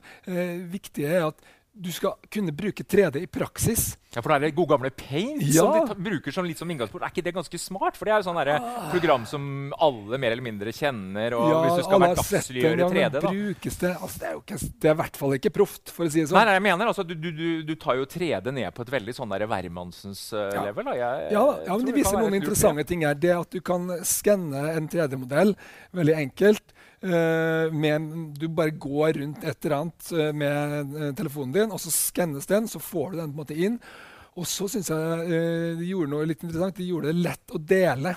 viktig 0.70 1.08
at 1.18 1.40
du 1.72 1.90
skal 1.90 2.14
kunne 2.30 2.54
bruke 2.54 2.84
3D 2.84 3.24
i 3.24 3.30
praksis. 3.30 3.96
Ja, 4.12 4.20
For 4.20 4.28
det 4.28 4.36
er 4.36 4.44
det 4.44 4.56
gode 4.56 4.74
gamle 4.74 4.90
Paint 4.92 5.40
ja. 5.46 5.62
som 5.62 5.72
de 5.72 5.94
bruker 6.04 6.34
som 6.34 6.44
litt 6.44 6.60
som 6.60 6.68
inngangsport. 6.68 7.04
Er 7.06 7.12
ikke 7.14 7.24
det 7.24 7.32
ganske 7.32 7.60
smart? 7.60 7.96
For 7.96 8.08
det 8.08 8.12
er 8.12 8.20
jo 8.20 8.26
sånn 8.26 8.40
ah. 8.42 8.90
program 8.92 9.24
som 9.28 9.46
alle 9.72 10.20
mer 10.20 10.34
eller 10.34 10.44
mindre 10.44 10.74
kjenner. 10.76 11.32
og 11.38 11.48
ja, 11.48 11.60
Hvis 11.64 11.80
du 11.80 11.86
skal 11.86 12.02
være 12.02 12.18
hverdagsliggjøre 12.18 12.88
3D, 12.92 13.08
da. 13.14 13.22
Brukes 13.24 13.80
det. 13.80 13.92
Altså, 13.96 14.20
det, 14.20 14.28
er 14.28 14.36
jo 14.36 14.42
ikke, 14.42 14.58
det 14.84 14.90
er 14.90 14.96
i 14.96 15.00
hvert 15.00 15.18
fall 15.22 15.36
ikke 15.38 15.54
proft, 15.56 15.94
for 15.96 16.04
å 16.04 16.12
si 16.12 16.20
det 16.20 16.26
sånn. 16.28 16.40
Nei, 16.42 16.44
nei 16.50 16.58
jeg 16.58 16.66
mener 16.68 16.92
altså, 16.92 17.06
du, 17.08 17.14
du, 17.16 17.30
du, 17.38 17.48
du, 17.70 17.74
tar 17.80 17.96
jo 18.02 18.04
3D 18.12 18.52
ned 18.52 18.68
på 18.76 18.84
et 18.84 18.94
veldig 18.98 19.16
sånn 19.16 19.32
hvermannsens 19.32 20.26
uh, 20.36 20.44
ja. 20.44 20.66
level. 20.68 20.90
Da. 20.90 20.98
Jeg, 21.00 21.32
ja, 21.38 21.46
ja, 21.64 21.72
men 21.72 21.88
det 21.88 21.96
viser 21.96 22.20
noen 22.20 22.38
interessante 22.42 22.86
ting 22.92 23.08
her. 23.08 23.16
Det 23.16 23.32
at 23.38 23.56
du 23.56 23.64
kan 23.64 23.88
skanne 24.04 24.68
en 24.76 24.92
3D-modell 24.92 25.56
veldig 25.96 26.20
enkelt. 26.26 26.76
Uh, 27.02 27.72
med, 27.74 28.12
du 28.38 28.46
bare 28.52 28.76
går 28.78 29.16
rundt 29.18 29.42
et 29.42 29.64
eller 29.64 29.78
annet 29.80 30.12
uh, 30.14 30.28
med 30.36 30.96
telefonen 31.18 31.56
din, 31.56 31.72
og 31.74 31.80
så 31.82 31.90
skannes 31.90 32.46
den. 32.50 32.68
Så 32.70 32.82
får 32.82 33.14
du 33.14 33.22
den 33.22 33.32
på 33.32 33.40
en 33.40 33.44
måte 33.46 33.56
inn. 33.56 33.80
Og 34.40 34.48
så 34.48 34.68
syns 34.70 34.88
jeg 34.88 35.26
de 35.78 35.88
gjorde 35.90 36.12
noe 36.14 36.28
litt 36.28 36.44
interessant. 36.44 36.78
De 36.78 36.88
gjorde 36.88 37.12
det 37.12 37.24
lett 37.26 37.52
å 37.52 37.60
dele 37.60 38.14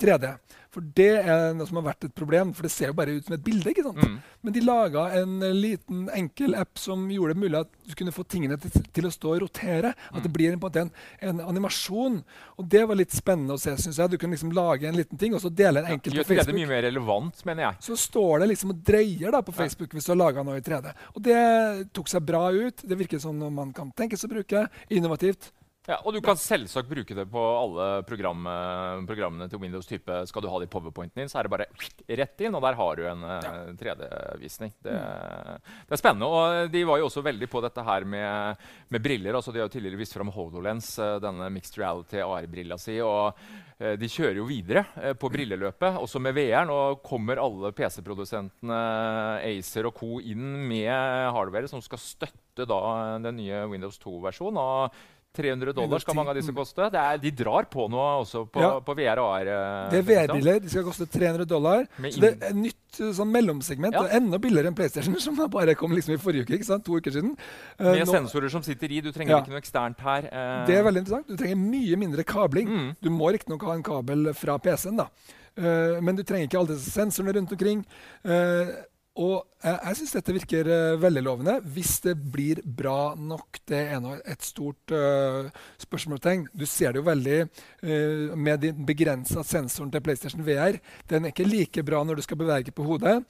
3D. 0.00 0.34
For 0.74 0.82
det 0.96 1.10
er 1.22 1.52
noe 1.54 1.68
som 1.68 1.78
har 1.78 1.86
vært 1.92 2.08
et 2.08 2.14
problem, 2.16 2.50
for 2.56 2.66
det 2.66 2.72
ser 2.74 2.90
jo 2.90 2.96
bare 2.98 3.14
ut 3.14 3.28
som 3.28 3.36
et 3.36 3.44
bilde. 3.46 3.70
ikke 3.70 3.84
sant? 3.86 4.00
Mm. 4.02 4.16
Men 4.44 4.56
de 4.56 4.62
laga 4.64 5.04
en 5.20 5.36
liten, 5.54 6.08
enkel 6.16 6.56
app 6.58 6.80
som 6.82 7.04
gjorde 7.12 7.36
det 7.36 7.42
mulig 7.44 7.60
at 7.60 7.70
du 7.86 7.94
kunne 8.00 8.14
få 8.14 8.24
tingene 8.26 8.58
til, 8.60 8.74
til 8.96 9.06
å 9.06 9.12
stå 9.14 9.36
og 9.36 9.44
rotere. 9.44 9.94
Mm. 9.94 10.18
At 10.18 10.26
det 10.26 10.32
blir 10.34 10.56
en, 10.56 10.66
en, 10.82 10.90
en, 11.30 11.44
animasjon. 11.46 12.18
Og 12.58 12.68
det 12.74 12.84
var 12.90 12.98
litt 12.98 13.14
spennende 13.14 13.54
å 13.54 13.62
se. 13.62 13.76
Synes 13.78 14.02
jeg. 14.02 14.14
Du 14.14 14.18
kunne 14.18 14.34
liksom 14.34 14.54
lage 14.56 14.90
en 14.90 14.98
liten 14.98 15.20
ting 15.20 15.36
og 15.36 15.44
så 15.44 15.52
dele 15.52 15.84
en 15.84 15.94
enkelt 15.94 16.18
ja, 16.18 16.26
på 16.26 16.32
Facebook. 16.32 16.50
Det 16.50 16.58
mye 16.58 16.72
mer 16.74 16.86
relevant, 16.88 17.46
mener 17.46 17.68
jeg. 17.68 17.82
Så 17.90 18.00
står 18.08 18.42
det 18.42 18.52
liksom 18.54 18.74
og 18.74 18.84
dreier 18.90 19.34
da 19.34 19.44
på 19.46 19.54
Facebook 19.54 19.92
ja. 19.92 19.98
hvis 19.98 20.08
du 20.08 20.14
har 20.16 20.22
laga 20.24 20.46
noe 20.46 20.58
i 20.58 20.64
3D. 20.64 20.94
Og 21.14 21.26
det 21.30 21.42
tok 21.94 22.10
seg 22.10 22.26
bra 22.26 22.48
ut. 22.50 22.82
Det 22.82 22.98
virker 22.98 23.22
som 23.22 23.38
noe 23.38 23.54
man 23.54 23.70
kan 23.76 23.94
tenkes 23.94 24.26
å 24.26 24.32
bruke. 24.34 24.66
Innovativt. 24.90 25.52
Ja, 25.84 25.98
og 26.00 26.14
Du 26.16 26.20
kan 26.24 26.38
selvsagt 26.40 26.88
bruke 26.88 27.16
det 27.16 27.26
på 27.28 27.40
alle 27.40 27.88
program, 28.08 28.46
programmene 29.04 29.50
til 29.52 29.60
Windows. 29.60 29.86
type. 29.86 30.22
Skal 30.26 30.42
du 30.42 30.48
ha 30.48 30.60
det 30.60 30.68
i 30.68 30.72
powerpointen 30.72 31.20
din, 31.20 31.28
så 31.28 31.38
er 31.38 31.44
det 31.44 31.52
bare 31.52 31.66
rett 32.08 32.40
inn, 32.40 32.54
og 32.56 32.62
der 32.64 32.78
har 32.78 32.96
du 32.96 33.02
en 33.04 33.20
ja. 33.20 33.52
3D-visning. 33.76 34.72
Det, 34.80 34.94
det, 34.94 35.92
er 35.92 36.00
spennende. 36.00 36.26
og 36.26 36.72
De 36.72 36.84
var 36.88 37.00
jo 37.00 37.08
også 37.10 37.24
veldig 37.24 37.48
på 37.52 37.60
dette 37.64 37.84
her 37.84 38.06
med, 38.08 38.64
med 38.88 39.04
briller. 39.04 39.36
altså 39.36 39.52
De 39.52 39.60
har 39.60 39.68
jo 39.68 39.74
tidligere 39.76 40.00
vist 40.00 40.16
fram 40.16 40.32
HoloLens, 40.32 40.94
eh, 40.98 41.18
denne 41.22 41.50
mixed 41.52 41.78
reality 41.80 42.20
AR-brilla 42.24 42.78
si. 42.80 42.96
og 43.04 43.36
eh, 43.78 43.94
De 44.00 44.10
kjører 44.10 44.40
jo 44.40 44.48
videre 44.48 44.86
eh, 45.00 45.14
på 45.18 45.30
brilleløpet, 45.32 46.00
også 46.00 46.22
med 46.22 46.36
VR. 46.38 46.64
Nå 46.68 46.80
kommer 47.04 47.42
alle 47.42 47.74
PC-produsentene 47.76 48.80
Acer 49.44 49.90
og 49.90 49.98
co. 50.00 50.16
inn 50.20 50.64
med 50.68 50.92
hardware 51.34 51.70
som 51.70 51.82
skal 51.84 52.02
støtte 52.02 52.68
da 52.70 52.80
den 53.22 53.40
nye 53.40 53.64
Windows 53.70 53.98
2-versjonen. 54.02 54.90
300 55.34 55.72
dollar 55.74 56.02
skal 56.02 56.14
mange 56.16 56.30
av 56.30 56.38
disse 56.38 56.52
mm. 56.52 56.56
koste. 56.56 56.86
Det 56.94 57.00
er, 57.00 57.18
de 57.22 57.30
drar 57.34 57.66
på 57.70 57.88
noe 57.90 58.06
også 58.22 58.44
på, 58.54 58.62
Ja. 58.62 58.78
på 58.84 58.94
VR 58.96 59.20
og 59.22 59.28
AR. 59.34 59.50
eh, 59.50 59.90
Det 59.90 59.98
er 59.98 60.06
VR-briller. 60.08 60.60
De 60.62 60.70
skal 60.70 60.86
koste 60.86 61.06
300 61.10 61.46
dollar. 61.50 61.86
Så 62.06 62.22
det 62.22 62.30
er 62.30 62.52
et 62.52 62.56
nytt 62.56 63.00
uh, 63.00 63.10
sånn 63.18 63.32
mellomsegment. 63.34 63.98
Ja. 63.98 64.06
Enda 64.20 64.38
billigere 64.38 64.70
enn 64.70 64.78
PlayStation, 64.78 65.18
som 65.26 65.36
bare 65.50 65.74
kom 65.74 65.92
liksom 65.96 66.14
i 66.14 66.20
forrige 66.22 66.46
uke. 66.46 66.54
ikke 66.60 66.70
sant? 66.70 66.86
To 66.86 67.00
uker 67.00 67.10
siden. 67.18 67.34
Uh, 67.80 67.90
Med 67.90 68.06
nå- 68.06 68.14
sensorer 68.14 68.48
som 68.54 68.62
sitter 68.62 68.92
i. 68.94 69.00
Du 69.02 69.10
trenger 69.10 69.36
Ja. 69.36 69.42
ikke 69.42 69.54
noe 69.56 69.62
eksternt 69.62 70.00
her. 70.06 70.30
Uh. 70.30 70.66
det 70.70 70.78
er 70.78 70.86
veldig 70.86 71.02
interessant. 71.04 71.28
Du 71.28 71.36
trenger 71.36 71.58
mye 71.58 71.96
mindre 71.98 72.24
kabling. 72.24 72.68
Mm. 72.70 72.90
Du 73.02 73.10
må 73.10 73.34
riktignok 73.34 73.62
ha 73.66 73.74
en 73.74 73.82
kabel 73.82 74.32
fra 74.38 74.58
PC-en, 74.58 75.02
da. 75.02 75.08
Uh, 75.58 76.00
men 76.02 76.16
du 76.16 76.22
trenger 76.26 76.48
ikke 76.48 76.58
alle 76.62 76.74
disse 76.74 76.90
sensorene 76.94 77.34
rundt 77.36 77.52
omkring. 77.54 77.84
Uh, 78.26 78.70
og 79.14 79.44
jeg, 79.62 79.76
jeg 79.78 79.96
syns 79.98 80.14
dette 80.16 80.34
virker 80.34 80.68
uh, 80.70 80.98
veldig 80.98 81.22
lovende. 81.22 81.54
Hvis 81.76 82.00
det 82.02 82.16
blir 82.18 82.60
bra 82.66 83.14
nok, 83.14 83.60
det 83.70 83.80
er 83.94 84.00
nå 84.02 84.16
et 84.18 84.42
stort 84.42 84.94
uh, 84.94 85.46
spørsmålstegn. 85.82 86.48
Du 86.50 86.66
ser 86.66 86.92
det 86.92 87.02
jo 87.02 87.06
veldig 87.06 87.38
uh, 87.44 88.34
med 88.34 88.64
den 88.66 88.82
begrensa 88.86 89.44
sensoren 89.46 89.92
til 89.94 90.02
PlayStation 90.02 90.42
VR. 90.46 90.80
Den 91.10 91.24
er 91.24 91.34
ikke 91.34 91.46
like 91.46 91.86
bra 91.86 92.02
når 92.02 92.18
du 92.18 92.26
skal 92.26 92.42
bevege 92.42 92.74
på 92.74 92.86
hodet. 92.88 93.20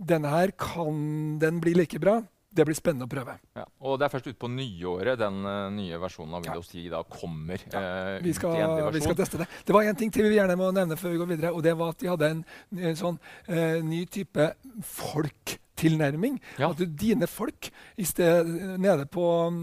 Denne 0.00 0.32
her 0.32 0.54
kan 0.56 1.36
den 1.42 1.60
bli 1.62 1.76
like 1.76 2.00
bra. 2.00 2.22
Det 2.54 2.62
blir 2.68 2.76
spennende 2.78 3.08
å 3.08 3.10
prøve. 3.10 3.34
Ja. 3.58 3.64
Og 3.82 3.96
det 3.98 4.06
er 4.06 4.12
først 4.12 4.28
utpå 4.30 4.46
nyåret 4.52 5.18
den 5.18 5.40
uh, 5.42 5.66
nye 5.74 5.98
versjonen 5.98 6.36
av 6.38 6.44
Windows 6.46 6.68
10 6.70 6.84
da 6.92 7.00
kommer. 7.10 7.58
eh, 7.74 8.20
Vi 8.22 8.34
skal, 8.36 8.54
vi 8.94 9.00
skal 9.02 9.16
teste 9.18 9.40
det. 9.42 9.48
Det 9.66 9.74
var 9.74 9.88
en 9.90 9.98
ting 9.98 10.12
til 10.14 10.28
vi 10.30 10.36
gjerne 10.38 10.54
må 10.60 10.68
nevne 10.74 10.94
før 11.00 11.16
vi 11.16 11.18
går 11.24 11.30
videre. 11.32 11.50
og 11.52 11.64
Det 11.66 11.74
var 11.80 11.90
at 11.96 11.98
de 12.04 12.10
hadde 12.12 12.30
en, 12.36 12.44
en 12.78 13.00
sånn 13.00 13.18
uh, 13.48 13.80
ny 13.82 14.04
type 14.06 14.46
folk-tilnærming. 15.24 16.38
Ja. 16.60 16.70
At 16.70 16.78
du, 16.78 16.86
dine 16.86 17.26
folk 17.30 17.70
i 18.00 18.06
sted, 18.06 18.48
Nede 18.80 19.06
på 19.10 19.24
um, 19.48 19.58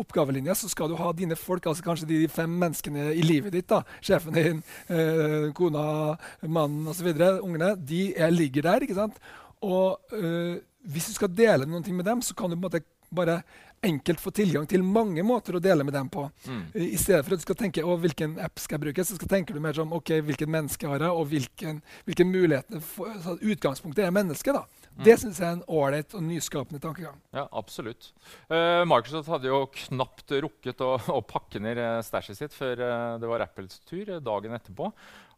oppgavelinja 0.00 0.54
så 0.58 0.70
skal 0.70 0.90
du 0.92 0.96
ha 1.00 1.10
dine 1.16 1.36
folk, 1.38 1.66
altså 1.66 1.84
kanskje 1.86 2.08
de 2.10 2.20
fem 2.32 2.52
menneskene 2.62 3.10
i 3.16 3.24
livet 3.26 3.54
ditt. 3.56 3.68
da, 3.72 3.82
Sjefen 4.04 4.36
din, 4.36 4.62
eh, 4.92 5.50
kona, 5.56 6.16
mannen 6.46 6.86
osv. 6.92 7.10
Ungene. 7.42 7.74
De 7.80 8.10
er, 8.14 8.30
ligger 8.34 8.66
der. 8.70 8.86
ikke 8.86 8.98
sant? 8.98 9.18
Og 9.64 10.14
eh, 10.14 10.58
hvis 10.86 11.10
du 11.10 11.16
skal 11.16 11.32
dele 11.34 11.66
noen 11.68 11.84
ting 11.84 11.96
med 11.98 12.06
dem, 12.08 12.22
så 12.22 12.34
kan 12.36 12.50
du 12.50 12.56
på 12.56 12.60
en 12.60 12.68
måte 12.68 12.84
bare 13.16 13.40
enkelt 13.86 14.20
få 14.20 14.32
tilgang 14.34 14.66
til 14.66 14.82
mange 14.82 15.22
måter 15.26 15.56
å 15.56 15.62
dele 15.62 15.84
med 15.86 15.94
dem 15.94 16.08
på. 16.10 16.24
Mm. 16.48 16.62
I 16.80 16.96
stedet 16.98 17.22
for 17.26 17.36
at 17.36 17.42
du 17.42 17.44
skal 17.46 17.58
tenke 17.60 17.84
å, 17.84 17.98
hvilken 18.00 18.38
app 18.42 18.58
skal 18.62 18.78
jeg 18.78 18.86
bruke, 18.86 19.04
så 19.06 19.18
skal 19.18 19.30
tenker 19.30 19.54
du 19.54 19.62
mer 19.62 19.76
som 19.76 19.92
ok, 19.94 20.16
hvilket 20.26 20.50
menneske 20.50 20.88
har 20.90 21.04
jeg, 21.04 21.12
og 21.12 21.28
hvilken, 21.30 21.82
hvilke 22.08 22.26
mulighet 22.26 22.80
for, 22.88 23.12
så 23.22 23.36
Utgangspunktet 23.36 24.06
er 24.06 24.16
mennesket. 24.16 24.56
da. 24.56 24.86
Det 25.04 25.16
syns 25.20 25.38
jeg 25.42 25.46
er 25.46 25.56
en 25.58 25.64
ålreit 25.68 26.14
og 26.16 26.24
nyskapende 26.24 26.80
tankegang. 26.80 27.18
Ja, 27.36 27.44
absolutt. 27.52 28.08
Uh, 28.48 28.80
Microsoft 28.88 29.28
hadde 29.28 29.50
jo 29.50 29.66
knapt 29.84 30.32
rukket 30.46 30.80
å, 30.84 30.94
å 31.18 31.20
pakke 31.26 31.60
ned 31.62 31.80
uh, 31.82 32.00
stæsjet 32.04 32.40
sitt 32.40 32.56
før 32.56 32.80
uh, 32.80 33.18
det 33.20 33.28
var 33.28 33.44
Apples 33.44 33.82
tur 33.84 34.08
eh, 34.08 34.22
dagen 34.24 34.56
etterpå. 34.56 34.88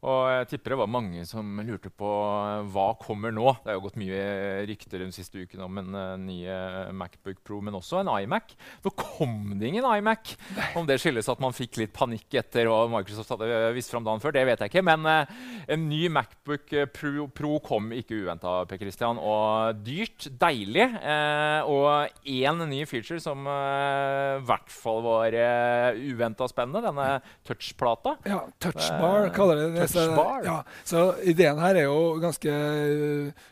Og 0.07 0.29
jeg 0.31 0.47
tipper 0.53 0.75
det 0.75 0.79
var 0.79 0.91
mange 0.91 1.25
som 1.27 1.59
lurte 1.67 1.91
på 1.91 2.07
eh, 2.07 2.69
hva 2.71 2.87
kommer 3.03 3.33
nå. 3.35 3.51
Det 3.65 3.73
er 3.73 3.79
jo 3.79 3.85
gått 3.89 3.99
mye 3.99 4.21
rykter 4.71 5.03
den 5.03 5.15
siste 5.15 5.43
uken 5.43 5.65
om 5.67 5.81
en 5.83 5.97
uh, 5.97 6.15
ny 6.21 6.39
eh, 6.47 6.93
Macbook 6.95 7.41
Pro, 7.43 7.59
men 7.65 7.75
også 7.75 8.05
en 8.05 8.13
iMac. 8.13 8.55
Nå 8.85 8.93
kom 8.95 9.57
det 9.59 9.73
ingen 9.73 9.89
iMac. 9.89 10.37
Om 10.79 10.87
det 10.87 11.01
skyldes 11.03 11.31
at 11.33 11.43
man 11.43 11.57
fikk 11.57 11.81
litt 11.83 11.95
panikk 11.97 12.39
etter 12.39 12.71
hva 12.71 12.85
Microsoft 12.93 13.35
hadde 13.35 13.51
eh, 13.51 13.73
vist 13.75 13.91
fram 13.91 14.07
dagen 14.07 14.23
før, 14.23 14.37
det 14.37 14.47
vet 14.47 14.63
jeg 14.63 14.73
ikke. 14.73 14.85
Men 14.87 15.09
uh, 15.09 15.35
en 15.69 15.89
ny 15.91 16.05
Macbook 16.13 16.73
eh, 16.73 16.87
Pro, 16.89 17.27
Pro 17.35 17.59
kom 17.65 17.91
ikke 17.97 18.23
uventa, 18.23 18.63
Per 18.69 18.81
Christian. 18.81 19.19
Og 19.19 19.83
dyrt, 19.85 20.29
deilig. 20.41 20.87
Uh, 21.03 21.69
og 21.69 22.23
én 22.29 22.63
ny 22.71 22.85
feature 22.89 23.21
som 23.23 23.45
eh, 23.51 24.39
i 24.39 24.47
hvert 24.49 24.73
fall 24.73 25.03
var 25.05 25.35
uh, 25.35 25.99
uventa 25.99 26.49
spennende. 26.51 26.85
Denne 26.87 27.09
touchplata. 27.47 28.17
Ja, 28.29 28.41
touchbar 28.63 29.29
kaller 29.35 29.65
det 29.65 29.69
det. 29.75 29.88
Så, 29.89 30.05
ja, 30.45 30.57
så 30.87 31.05
ideen 31.27 31.61
her 31.63 31.79
er 31.81 31.87
jo 31.87 32.19
ganske, 32.23 32.53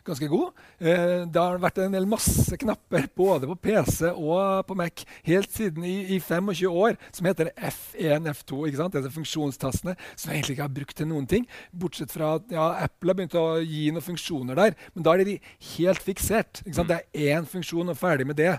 ganske 0.06 0.28
god. 0.30 0.62
Eh, 0.78 1.24
det 1.32 1.40
har 1.40 1.60
vært 1.62 1.80
en 1.84 1.94
del 1.96 2.08
masse 2.10 2.58
knapper 2.60 3.08
både 3.16 3.48
på 3.50 3.56
PC 3.68 4.10
og 4.12 4.66
på 4.68 4.76
Mac 4.78 5.04
helt 5.26 5.52
siden 5.52 5.84
i, 5.86 5.96
i 6.16 6.20
25 6.20 6.68
år 6.70 6.98
som 7.10 7.28
heter 7.28 7.52
F1, 7.56 8.28
F2. 8.32 8.66
ikke 8.68 8.80
sant? 8.80 8.96
Disse 8.98 9.14
funksjonstastene 9.14 9.96
som 10.14 10.30
jeg 10.30 10.40
egentlig 10.40 10.56
ikke 10.56 10.66
har 10.66 10.76
brukt 10.80 10.96
til 11.00 11.10
noen 11.10 11.28
ting. 11.30 11.48
Bortsett 11.72 12.12
fra 12.12 12.34
at 12.40 12.52
ja, 12.52 12.68
Apple 12.86 13.12
har 13.12 13.20
begynt 13.20 13.38
å 13.40 13.46
gi 13.62 13.88
noen 13.94 14.04
funksjoner 14.04 14.58
der, 14.58 14.76
men 14.94 15.06
da 15.06 15.16
er 15.16 15.24
de 15.26 15.38
helt 15.76 16.04
fiksert. 16.04 16.62
ikke 16.64 16.78
sant? 16.78 16.92
Det 16.92 17.00
er 17.02 17.36
én 17.36 17.48
funksjon 17.48 17.92
og 17.92 17.98
ferdig 17.98 18.28
med 18.28 18.38
det. 18.40 18.54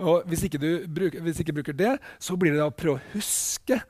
Og 0.00 0.26
hvis 0.30 0.46
ikke 0.48 0.60
du 0.60 0.70
bruker, 0.90 1.22
hvis 1.24 1.42
ikke 1.42 1.56
bruker 1.60 1.76
det, 1.76 1.96
så 2.18 2.36
blir 2.40 2.54
det 2.54 2.62
da 2.62 2.70
å 2.70 2.74
prøve 2.74 2.98
å 3.00 3.14
huske 3.14 3.80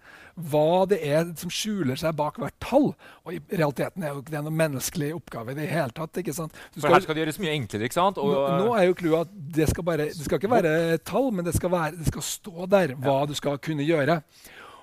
hva 0.50 0.84
det 0.90 1.00
er 1.06 1.28
som 1.40 1.52
skjuler 1.52 1.98
seg 2.00 2.16
bak 2.18 2.38
hvert 2.40 2.56
tall. 2.62 2.90
Og 3.26 3.34
i 3.36 3.40
realiteten 3.50 4.04
er 4.04 4.14
jo 4.14 4.22
ikke 4.22 4.34
det 4.34 4.44
noen 4.46 4.58
menneskelig 4.60 5.12
oppgave 5.16 5.54
i 5.54 5.58
det 5.58 5.68
hele 5.70 5.94
tatt. 5.96 6.22
ikke 6.22 6.36
sant? 6.36 6.56
Du 6.74 6.80
For 6.80 6.92
her 6.92 7.04
skal 7.04 7.18
det 7.18 7.26
gjøres 7.26 7.40
mye 7.42 7.56
enklere. 7.56 7.88
ikke 7.88 7.98
sant? 7.98 8.20
Og, 8.22 8.32
nå, 8.32 8.64
nå 8.64 8.78
er 8.78 8.88
jo 8.88 8.96
clouet 9.02 9.28
at 9.28 9.36
det 9.60 9.68
skal, 9.72 9.86
bare, 9.86 10.08
det 10.14 10.26
skal 10.26 10.40
ikke 10.40 10.52
være 10.52 10.72
tall, 11.04 11.30
men 11.34 11.46
det 11.46 11.54
skal, 11.58 11.72
være, 11.74 11.98
det 11.98 12.08
skal 12.10 12.26
stå 12.26 12.70
der 12.70 12.96
hva 12.98 13.20
du 13.28 13.36
skal 13.38 13.60
kunne 13.62 13.86
gjøre. 13.86 14.20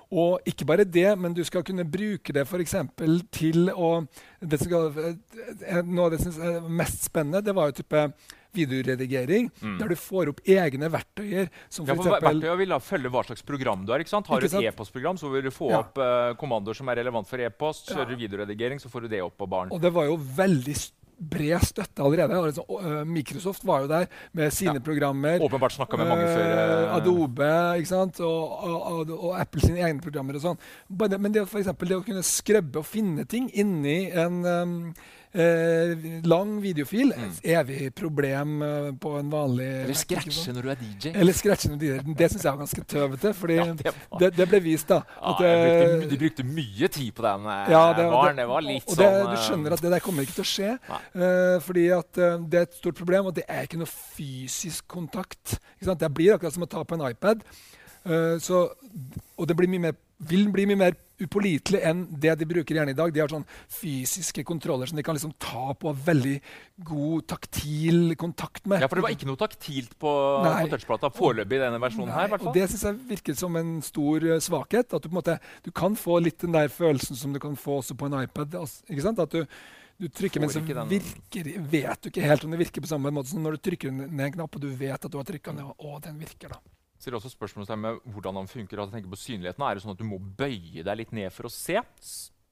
Og 0.08 0.40
ikke 0.48 0.64
bare 0.64 0.84
det, 0.88 1.10
men 1.20 1.34
du 1.36 1.42
skal 1.44 1.64
kunne 1.66 1.84
bruke 1.84 2.32
det 2.32 2.46
f.eks. 2.48 2.74
til 3.34 3.68
å 3.74 3.90
det 4.40 4.60
skal, 4.62 4.88
eh, 5.04 5.82
Noe 5.84 6.06
av 6.06 6.14
det 6.14 6.22
synes 6.22 6.38
er 6.40 6.64
mest 6.64 7.04
spennende, 7.10 7.42
det 7.44 7.52
var 7.56 7.68
jo 7.68 7.82
type 7.82 8.06
videoredigering, 8.54 9.50
Mm. 9.62 9.78
der 9.78 9.88
du 9.88 9.94
får 9.96 10.28
opp 10.28 10.40
egne 10.46 10.88
verktøyer. 10.90 11.48
som 11.68 11.86
ja, 11.86 11.94
for 11.94 12.02
for 12.02 12.12
eksempel- 12.12 12.40
Verktøyet 12.42 12.58
vil 12.58 12.68
da 12.68 12.78
følge 12.78 13.10
hva 13.10 13.24
slags 13.26 13.42
program 13.42 13.84
du 13.86 13.92
har. 13.92 13.98
ikke 14.00 14.08
sant? 14.08 14.26
Har 14.26 14.40
du 14.40 14.46
Ikke 14.46 14.50
sant? 14.50 14.64
et 14.64 14.74
e-postprogram, 14.74 15.16
så 15.18 15.30
vil 15.32 15.42
du 15.42 15.50
få 15.50 15.70
Ja. 15.70 15.78
opp 15.80 15.98
uh, 15.98 16.34
kommandoer 16.34 16.74
som 16.74 16.88
er 16.88 16.96
relevant 16.96 17.26
for 17.26 17.38
e-post. 17.38 17.88
Ja. 17.90 17.96
Kjører 17.96 18.08
du 18.10 18.16
videoredigering, 18.16 18.78
så 18.80 18.88
får 18.88 19.02
du 19.02 19.08
det 19.08 19.22
opp 19.22 19.36
på 19.38 19.48
baren. 19.48 19.72
Og 19.72 19.80
det 19.80 19.92
var 19.92 20.04
jo 20.06 20.16
veldig 20.16 20.90
bred 21.20 21.58
støtte 21.60 21.98
allerede. 21.98 22.30
Altså, 22.30 22.62
øh, 22.68 23.04
Microsoft 23.04 23.64
var 23.64 23.80
jo 23.82 23.88
der 23.88 24.06
med 24.32 24.52
sine 24.52 24.74
Ja. 24.74 24.78
programmer. 24.78 25.40
Åpenbart 25.40 25.72
snakka 25.74 25.96
med 25.98 26.06
mange 26.06 26.26
før. 26.26 26.46
Eh, 26.46 26.84
eh, 26.84 26.94
Adobe 26.94 27.76
ikke 27.80 27.86
sant? 27.88 28.20
Og, 28.20 28.64
og, 28.64 29.10
og, 29.10 29.40
Apple 29.40 29.60
sine 29.60 29.78
egne 29.78 30.00
programmer 30.00 30.36
og 30.36 30.40
sånn. 30.42 30.58
Men 31.18 31.32
det, 31.32 31.48
for 31.48 31.58
eksempel, 31.58 31.88
det 31.88 31.96
å 31.96 32.04
kunne 32.04 32.22
skrubbe 32.22 32.76
og 32.76 32.86
finne 32.86 33.26
ting 33.26 33.50
inni 33.52 34.12
en 34.12 34.94
eh, 35.32 36.22
lang 36.24 36.58
videofil 36.62 37.12
Mm. 37.18 37.30
Et 37.30 37.50
evig 37.56 37.94
problem 37.94 38.62
eh, 38.62 38.88
på 39.00 39.14
en 39.18 39.30
vanlig 39.32 39.66
Eller 39.84 39.96
scratche 39.98 40.52
når 40.52 40.62
du 40.62 40.70
er 40.70 40.80
DJ. 40.80 41.12
Eller 41.14 41.36
scratche 41.36 41.70
når 41.70 41.78
du 41.80 41.86
er 41.86 42.02
DJ. 42.02 42.14
Det 42.18 42.28
syns 42.32 42.44
jeg 42.44 42.52
var 42.52 42.60
ganske 42.62 42.84
tøvete. 42.92 43.32
Fordi 43.34 43.54
Ja, 43.58 43.64
det 43.72 43.92
det, 44.20 44.30
det 44.36 44.48
ble 44.50 44.60
vist, 44.64 44.88
da. 44.88 45.00
At, 45.18 45.40
eh, 45.44 45.62
brukte, 45.64 46.10
de 46.10 46.18
brukte 46.18 46.46
mye 46.46 46.88
tid 46.88 47.12
på 47.16 47.24
den 47.24 47.46
eh, 47.46 47.72
ja, 47.72 47.82
det, 47.96 48.06
baren. 48.12 48.40
Det 48.40 48.48
var 48.48 48.64
litt 48.66 48.86
og 48.86 48.98
sånn 48.98 49.18
Du 49.28 49.34
eh, 49.34 49.42
skjønner 49.46 49.76
at 49.76 49.84
det 49.84 49.92
der 49.94 50.04
kommer 50.04 50.26
ikke 50.26 50.38
til 50.38 50.46
å 50.46 50.50
skje. 50.52 50.70
Eh, 50.98 51.56
fordi 51.64 51.88
at 51.94 52.22
uh, 52.22 52.36
det 52.42 52.60
er 52.60 52.68
et 52.68 52.78
stort 52.78 52.98
problem, 52.98 53.30
og 53.30 53.36
det 53.36 53.44
er 53.48 53.66
ikke 53.66 53.80
noe 53.80 53.90
fysisk 53.90 54.86
kontakt. 54.90 55.58
Det 55.80 56.12
blir 56.14 56.36
akkurat 56.36 56.54
som 56.54 56.66
å 56.66 56.70
ta 56.70 56.84
på 56.84 56.98
en 56.98 57.06
iPad. 57.08 57.44
Uh, 58.06 58.36
så, 58.42 58.66
og 59.36 59.48
det 59.48 59.56
blir 59.58 59.70
mye 59.70 59.88
mer, 59.88 59.98
vil 60.30 60.48
bli 60.52 60.66
mye 60.70 60.82
mer 60.86 60.98
upålitelig 61.22 61.80
enn 61.86 62.04
det 62.22 62.34
de 62.40 62.46
bruker 62.48 62.78
gjerne 62.78 62.94
i 62.94 62.98
dag. 62.98 63.12
De 63.14 63.22
har 63.22 63.32
sånn 63.32 63.46
fysiske 63.72 64.44
kontroller 64.46 64.90
som 64.90 64.98
de 64.98 65.04
kan 65.06 65.16
liksom 65.18 65.34
ta 65.42 65.72
på 65.78 65.92
veldig 66.06 66.36
god 66.88 67.26
taktil 67.34 68.14
kontakt 68.20 68.66
med. 68.70 68.82
Ja, 68.84 68.90
for 68.90 69.00
det 69.00 69.06
var 69.06 69.16
ikke 69.16 69.30
noe 69.30 69.40
taktilt 69.40 69.96
på, 69.98 70.12
Nei. 70.46 70.66
på 70.66 70.76
touchplata 70.76 71.10
foreløpig 71.14 71.58
i 71.58 71.64
denne 71.64 71.80
versjonen 71.82 72.14
her. 72.14 72.28
i 72.28 72.36
Nei, 72.36 72.40
og. 72.42 72.54
Det 72.54 72.68
syns 72.70 72.86
jeg 72.88 73.00
virker 73.14 73.38
som 73.38 73.58
en 73.60 73.74
stor 73.84 74.28
eh, 74.28 74.38
svakhet. 74.44 74.94
At 74.94 75.02
du 75.02 75.10
på 75.10 75.16
en 75.16 75.20
måte 75.20 75.38
du 75.66 75.72
kan 75.74 75.98
få 75.98 76.20
litt 76.22 76.38
den 76.44 76.54
der 76.56 76.70
følelsen 76.72 77.18
som 77.18 77.34
du 77.34 77.42
kan 77.42 77.58
få 77.58 77.80
også 77.82 77.98
på 77.98 78.08
en 78.08 78.20
iPad. 78.22 78.54
ikke 78.88 79.04
sant? 79.04 79.18
At 79.22 79.34
du, 79.34 79.44
du 79.98 80.08
trykker, 80.08 80.40
men 80.40 80.54
så 80.54 80.62
virker, 80.62 81.52
vet 81.58 82.02
du 82.02 82.10
ikke 82.12 82.26
helt 82.26 82.46
om 82.46 82.54
det 82.54 82.62
virker 82.62 82.84
på 82.84 82.90
samme 82.90 83.10
måte 83.14 83.32
som 83.32 83.42
når 83.42 83.58
du 83.58 83.64
trykker 83.70 83.94
ned 83.94 84.26
en 84.30 84.36
knapp 84.38 84.54
og 84.54 84.62
du 84.62 84.70
vet 84.70 84.94
at 84.94 85.10
du 85.10 85.18
har 85.18 85.26
trykka 85.26 85.56
ned, 85.56 85.72
og 85.78 86.02
den 86.04 86.20
virker. 86.22 86.54
da. 86.54 86.77
Så 86.98 87.06
det 87.10 87.14
er 87.14 87.20
også 87.20 87.30
spørsmålstegn 87.36 87.78
med 87.84 88.00
hvordan 88.10 88.34
den 88.42 88.48
funker. 88.50 88.80
Altså, 88.82 88.96
tenker 88.98 89.12
på 89.12 89.20
synligheten. 89.22 89.62
Er 89.70 89.74
det 89.78 89.84
sånn 89.84 89.94
at 89.94 90.00
du 90.02 90.08
må 90.08 90.18
bøye 90.18 90.82
deg 90.82 90.96
litt 91.04 91.12
ned 91.14 91.30
for 91.32 91.46
å 91.46 91.52
se? 91.54 91.78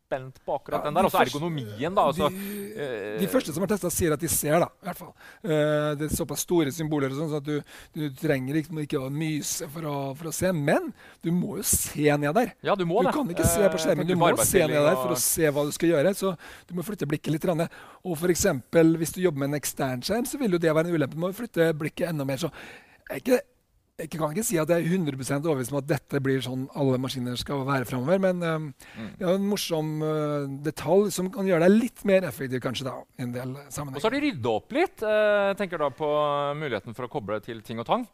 Spent 0.06 0.36
på 0.46 0.54
akkurat 0.54 0.84
Ja, 0.84 0.86
den 0.86 0.94
der. 0.94 1.02
de 1.02 1.06
Og 1.08 1.10
så 1.10 1.18
ergonomien, 1.24 1.92
da. 1.96 2.02
Altså, 2.06 2.28
de, 2.30 2.74
eh, 2.78 3.18
de 3.18 3.26
første 3.26 3.50
som 3.52 3.64
har 3.64 3.72
testa, 3.72 3.90
sier 3.90 4.12
at 4.14 4.20
de 4.22 4.28
ser, 4.30 4.60
da. 4.62 4.68
i 4.70 4.86
hvert 4.86 5.00
fall. 5.00 5.10
Eh, 5.42 5.96
det 5.98 6.06
er 6.06 6.14
såpass 6.14 6.44
store 6.46 6.70
symboler 6.70 7.10
sånn, 7.10 7.26
så 7.32 7.40
at 7.40 7.48
du, 7.48 7.56
du 7.92 8.04
trenger 8.14 8.54
liksom 8.54 8.78
ikke 8.84 9.00
å 9.02 9.10
myse 9.10 9.66
for 9.74 9.82
å, 9.82 9.96
for 10.14 10.30
å 10.30 10.32
se. 10.32 10.52
Men 10.54 10.92
du 11.26 11.32
må 11.34 11.56
jo 11.58 11.64
se 11.66 12.06
ned 12.22 12.32
der. 12.38 12.52
ja, 12.62 12.76
du 12.78 12.84
må 12.86 13.02
Du 13.02 13.08
det. 13.08 13.14
kan 13.18 13.34
ikke 13.34 13.48
se 13.50 13.66
på 13.66 13.74
Eh, 13.74 13.82
skjermen, 13.82 14.06
du 14.06 14.14
må 14.14 14.30
se 14.46 14.62
ned 14.62 14.78
der 14.78 14.94
for 14.94 15.10
å 15.10 15.18
se 15.18 15.50
hva 15.50 15.66
du 15.66 15.72
skal 15.74 15.88
gjøre. 15.90 16.14
Så 16.14 16.36
du 16.70 16.74
må 16.78 16.86
flytte 16.86 17.10
blikket 17.10 17.32
litt. 17.34 17.42
grann. 17.42 17.66
Og 18.06 18.14
for 18.16 18.28
eksempel, 18.30 18.94
hvis 19.02 19.10
du 19.18 19.22
jobber 19.26 19.42
med 19.42 19.50
en 19.56 19.58
ekstern 19.60 20.06
skjerm, 20.06 20.22
så 20.24 20.38
vil 20.38 20.52
jo 20.54 20.58
det 20.62 20.70
være 20.70 20.86
en 20.86 20.94
ulempe. 20.94 21.18
Du 21.18 21.20
må 21.26 21.34
flytte 21.34 21.72
blikket 21.74 22.10
enda 22.14 22.22
mer. 22.24 22.36
Så 22.38 22.52
er 23.10 23.18
ikke, 23.18 23.40
jeg 23.98 24.10
kan 24.12 24.28
ikke 24.34 24.44
si 24.44 24.58
at 24.60 24.68
jeg 24.68 24.84
er 24.84 24.90
100 24.92 25.16
overbevist 25.48 25.72
om 25.72 25.78
at 25.80 25.86
dette 25.88 26.20
blir 26.20 26.42
sånn 26.44 26.66
alle 26.76 26.98
maskiner 27.00 27.36
skal 27.40 27.62
være 27.64 27.86
framover, 27.88 28.18
men 28.20 28.42
um, 28.44 28.66
Mm. 28.96 29.10
det 29.18 29.24
er 29.26 29.34
en 29.34 29.46
morsom 29.48 30.02
uh, 30.04 30.44
detalj 30.64 31.10
som 31.16 31.30
kan 31.32 31.46
gjøre 31.48 31.64
deg 31.64 31.72
litt 31.80 32.04
mer 32.04 32.22
effektiv 32.28 32.60
kanskje 32.60 32.84
da, 32.90 32.96
i 33.18 33.22
en 33.24 33.32
del 33.32 33.54
Og 33.56 33.72
så 33.72 34.08
har 34.10 34.10
de 34.16 34.20
rydda 34.26 34.52
opp 34.52 34.72
litt. 34.76 35.00
Uh, 35.02 35.54
tenker 35.56 35.78
da 35.80 35.88
på 35.90 36.08
muligheten 36.60 36.94
for 36.96 37.08
å 37.08 37.12
koble 37.12 37.40
til 37.40 37.62
ting 37.64 37.80
og 37.80 37.86
tang. 37.88 38.04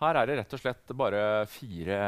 Her 0.00 0.16
er 0.16 0.26
det 0.30 0.36
rett 0.40 0.54
og 0.56 0.60
slett 0.62 0.92
bare 0.96 1.22
fire 1.46 2.00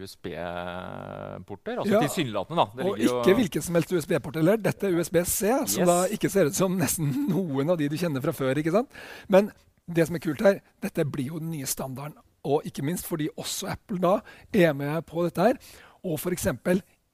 USB-porter. 0.00 1.76
Altså 1.82 1.92
Ja. 1.94 2.00
tilsynelatende, 2.00 2.56
da. 2.56 2.66
Det 2.74 2.86
Og 2.86 2.98
ikke 2.98 3.34
hvilken 3.36 3.62
som 3.62 3.74
helst 3.74 3.92
USB-port 3.92 4.34
heller. 4.36 4.56
Dette 4.56 4.86
er 4.86 4.92
USB-C, 4.98 5.66
som 5.66 5.80
Yes. 5.82 5.88
da 5.88 6.06
ikke 6.08 6.30
ser 6.30 6.46
ut 6.46 6.54
som 6.54 6.78
nesten 6.78 7.12
noen 7.28 7.70
av 7.70 7.76
de 7.78 7.88
du 7.88 7.96
kjenner 7.96 8.22
fra 8.22 8.32
før. 8.32 8.56
ikke 8.56 8.72
sant? 8.72 8.88
Men 9.28 9.52
det 9.86 10.06
som 10.06 10.16
er 10.16 10.20
kult 10.20 10.40
her, 10.40 10.60
dette 10.80 11.04
blir 11.04 11.26
jo 11.28 11.38
den 11.38 11.50
nye 11.50 11.66
standarden. 11.66 12.16
Og 12.48 12.64
ikke 12.68 12.84
minst 12.86 13.08
fordi 13.08 13.28
også 13.36 13.68
Apple 13.74 14.00
da 14.02 14.18
er 14.56 14.76
med 14.76 15.04
på 15.08 15.26
dette 15.28 15.50
her. 15.50 15.58
Og 16.06 16.16
f.eks. 16.20 16.46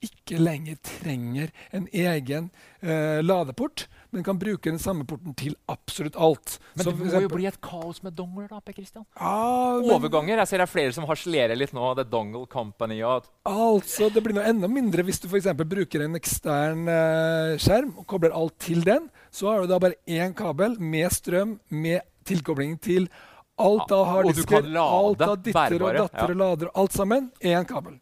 ikke 0.04 0.36
lenger 0.36 0.76
trenger 0.84 1.48
en 1.72 1.86
egen 1.88 2.50
eh, 2.84 3.22
ladeport, 3.24 3.86
men 4.12 4.22
kan 4.26 4.36
bruke 4.38 4.68
den 4.68 4.78
samme 4.78 5.06
porten 5.08 5.32
til 5.34 5.56
absolutt 5.72 6.18
alt. 6.20 6.58
Men 6.76 6.84
Så 6.84 6.92
det 6.92 6.98
må 7.00 7.08
må 7.14 7.22
jo 7.24 7.30
bli 7.32 7.46
et 7.48 7.58
kaos 7.64 8.02
med 8.04 8.12
dongler, 8.18 8.50
da, 8.52 8.60
Per 8.60 8.76
Christian. 8.76 9.06
Ah, 9.16 9.80
Overganger. 9.80 10.42
Jeg 10.42 10.50
ser 10.52 10.60
det 10.60 10.68
er 10.68 10.74
flere 10.74 10.94
som 10.94 11.08
harselerer 11.08 11.56
litt 11.56 11.72
nå. 11.74 11.88
The 11.96 12.04
Dongle 12.04 12.44
Company 12.52 13.00
og 13.02 13.30
Altså, 13.48 14.12
Det 14.12 14.22
blir 14.22 14.36
noe 14.36 14.46
enda 14.52 14.68
mindre 14.68 15.02
hvis 15.08 15.22
du 15.24 15.28
for 15.30 15.40
eksempel 15.40 15.66
bruker 15.72 16.04
en 16.04 16.20
ekstern 16.20 16.84
eh, 16.86 17.56
skjerm 17.64 17.96
og 17.96 18.06
kobler 18.12 18.36
alt 18.36 18.58
til 18.62 18.84
den. 18.84 19.08
Så 19.32 19.48
har 19.50 19.64
du 19.64 19.72
da 19.72 19.80
bare 19.82 19.98
én 20.06 20.36
kabel 20.36 20.76
med 20.78 21.10
strøm, 21.16 21.58
med 21.72 22.04
tilkobling 22.28 22.76
til 22.80 23.08
alt 23.56 23.92
av 23.92 24.06
harddisker, 24.08 24.70
alt 24.80 25.22
av 25.24 25.36
ditter 25.42 25.82
og 25.82 25.98
datter 25.98 26.32
og 26.32 26.40
lader, 26.40 26.72
alt 26.74 26.96
sammen. 26.96 27.28
Én 27.40 27.66
kabel. 27.68 27.98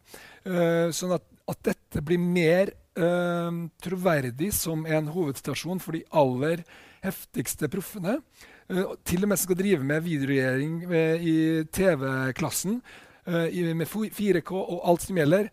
Uh, 0.47 0.89
sånn 0.95 1.15
at, 1.15 1.25
at 1.49 1.61
dette 1.69 2.03
blir 2.05 2.21
mer 2.21 2.73
uh, 2.99 3.51
troverdig 3.83 4.51
som 4.55 4.87
en 4.87 5.11
hovedstasjon 5.13 5.81
for 5.83 5.97
de 5.97 6.03
aller 6.09 6.65
heftigste 7.03 7.69
proffene. 7.71 8.19
Uh, 8.71 8.95
til 9.05 9.23
og 9.23 9.31
med 9.31 9.39
som 9.39 9.51
skal 9.51 9.61
drive 9.61 9.87
med 9.87 10.05
videoregjering 10.07 10.77
i 11.19 11.37
TV-klassen. 11.75 12.81
Eh, 13.25 13.73
med 13.75 13.87
4K 13.87 14.51
og 14.57 14.81
alt 14.89 15.01
som 15.05 15.17
gjelder. 15.17 15.49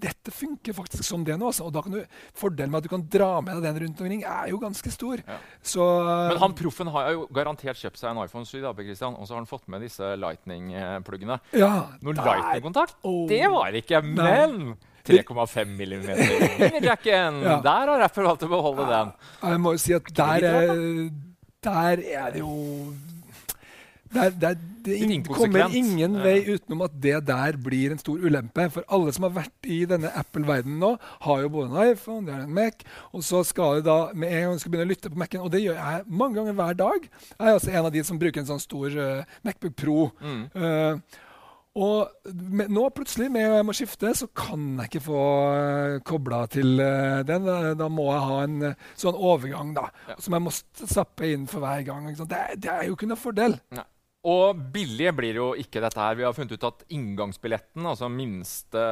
Dette 0.00 0.30
funker 0.34 0.74
faktisk 0.76 1.04
som 1.06 1.24
det 1.26 1.36
nå. 1.40 1.46
Altså. 1.50 1.66
Og 1.68 1.72
da 1.74 1.82
kan 1.82 1.94
du, 1.96 2.00
Fordelen 2.36 2.70
med 2.70 2.78
at 2.82 2.88
du 2.88 2.92
kan 2.92 3.06
dra 3.10 3.30
med 3.40 3.56
deg 3.60 3.66
den 3.68 3.80
rundt 3.86 4.00
omkring, 4.04 4.22
er 4.26 4.50
jo 4.52 4.58
ganske 4.62 4.92
stor. 4.94 5.22
Ja. 5.26 5.38
Så, 5.62 5.86
Men 6.32 6.38
han 6.42 6.54
proffen 6.58 6.90
har 6.94 7.10
jo 7.16 7.26
garantert 7.34 7.80
kjøpt 7.80 7.98
seg 8.00 8.12
en 8.12 8.22
iPhone 8.24 8.46
7, 8.48 8.60
da, 8.64 8.74
Christian, 8.78 9.14
og 9.16 9.26
så 9.26 9.34
har 9.36 9.42
han 9.42 9.50
fått 9.50 9.66
med 9.72 9.82
disse 9.86 10.12
Lightning-pluggene. 10.20 11.40
ja, 11.58 11.72
Noen 12.02 12.20
Lightning-kontakt? 12.20 12.96
Oh. 13.02 13.26
Det 13.30 13.42
var 13.50 13.70
det 13.72 13.84
ikke, 13.84 14.02
Nei. 14.04 14.30
men 14.46 14.76
3,5 15.06 15.70
millimeter 15.78 16.82
jacken. 16.84 17.40
Ja. 17.42 17.56
Der 17.64 17.88
har 17.94 18.02
Apple 18.04 18.26
valgt 18.28 18.44
å 18.44 18.50
beholde 18.52 18.84
den. 18.90 19.12
Jeg 19.42 19.60
må 19.64 19.72
jo 19.74 19.80
si 19.80 19.94
at 19.96 20.10
der, 20.14 20.44
er- 20.50 21.10
der 21.64 22.02
er 22.20 22.30
det 22.34 22.42
jo 22.44 22.52
der, 24.14 24.32
er, 24.50 24.56
det 24.84 24.96
Litt 25.00 25.10
ing- 25.12 25.24
kommer 25.28 25.74
ingen 25.76 26.16
vei 26.24 26.40
utenom 26.48 26.82
at 26.86 26.94
det 27.04 27.18
der 27.28 27.56
blir 27.62 27.92
en 27.94 28.00
stor 28.00 28.18
ulempe. 28.18 28.64
For 28.74 28.82
alle 28.90 29.12
som 29.14 29.26
har 29.28 29.34
vært 29.36 29.68
i 29.70 29.84
denne 29.90 30.10
Apple-verdenen 30.18 30.80
nå, 30.82 30.92
har 31.26 31.42
jo 31.44 31.52
både 31.54 31.70
en 31.70 31.92
iPhone 31.92 32.26
de 32.26 32.32
har 32.34 32.42
en 32.46 32.54
Mac, 32.56 32.82
og 33.14 33.22
så 33.26 33.44
skal 33.46 33.78
du 33.80 33.86
da 33.90 33.98
med 34.14 34.32
en 34.32 34.48
gang 34.50 34.58
skal 34.62 34.72
begynne 34.74 34.88
å 34.88 34.92
lytte 34.94 35.12
på 35.14 35.20
Mac-en, 35.22 35.44
og 35.46 35.50
det 35.54 35.62
gjør 35.62 35.78
jeg 35.78 36.04
mange 36.08 36.40
ganger 36.40 36.58
hver 36.58 36.78
dag. 36.82 37.10
Jeg 37.36 37.46
er 37.46 37.54
altså 37.58 37.70
en 37.74 37.84
av 37.86 37.92
de 37.94 38.04
som 38.10 38.18
bruker 38.18 38.42
en 38.42 38.50
sånn 38.54 38.62
stor 38.66 38.96
uh, 38.98 39.34
Macbook 39.46 39.76
Pro. 39.78 39.98
Mm. 40.24 40.46
Uh, 40.58 41.26
og 41.80 42.26
med, 42.34 42.66
nå 42.74 42.88
plutselig, 42.90 43.28
med 43.30 43.44
jeg 43.46 43.64
må 43.68 43.74
skifte, 43.78 44.10
så 44.18 44.26
kan 44.34 44.64
jeg 44.80 44.90
ikke 44.90 45.04
få 45.06 45.20
uh, 45.54 46.00
kobla 46.02 46.40
til 46.50 46.80
uh, 46.82 47.20
den. 47.28 47.46
Da, 47.46 47.74
da 47.78 47.86
må 47.92 48.08
jeg 48.10 48.24
ha 48.26 48.38
en 48.48 48.56
uh, 48.72 48.88
sånn 48.98 49.14
overgang 49.14 49.70
da, 49.76 49.86
Ja. 50.10 50.16
som 50.18 50.34
jeg 50.34 50.42
må 50.48 50.50
st- 50.56 50.88
stappe 50.90 51.30
inn 51.30 51.46
for 51.46 51.62
hver 51.62 51.84
gang. 51.86 52.10
Det, 52.18 52.26
er- 52.26 52.58
det 52.58 52.72
er 52.74 52.88
jo 52.90 52.98
ikke 52.98 53.06
noe 53.12 53.22
fordel. 53.22 53.54
Og 54.28 54.58
billig 54.74 55.08
blir 55.16 55.38
jo 55.38 55.46
ikke 55.56 55.80
dette 55.80 55.96
her. 55.96 56.14
Vi 56.18 56.24
har 56.26 56.34
funnet 56.36 56.52
ut 56.52 56.64
at 56.68 56.82
inngangsbilletten, 56.92 57.86
altså 57.88 58.10
minste 58.12 58.82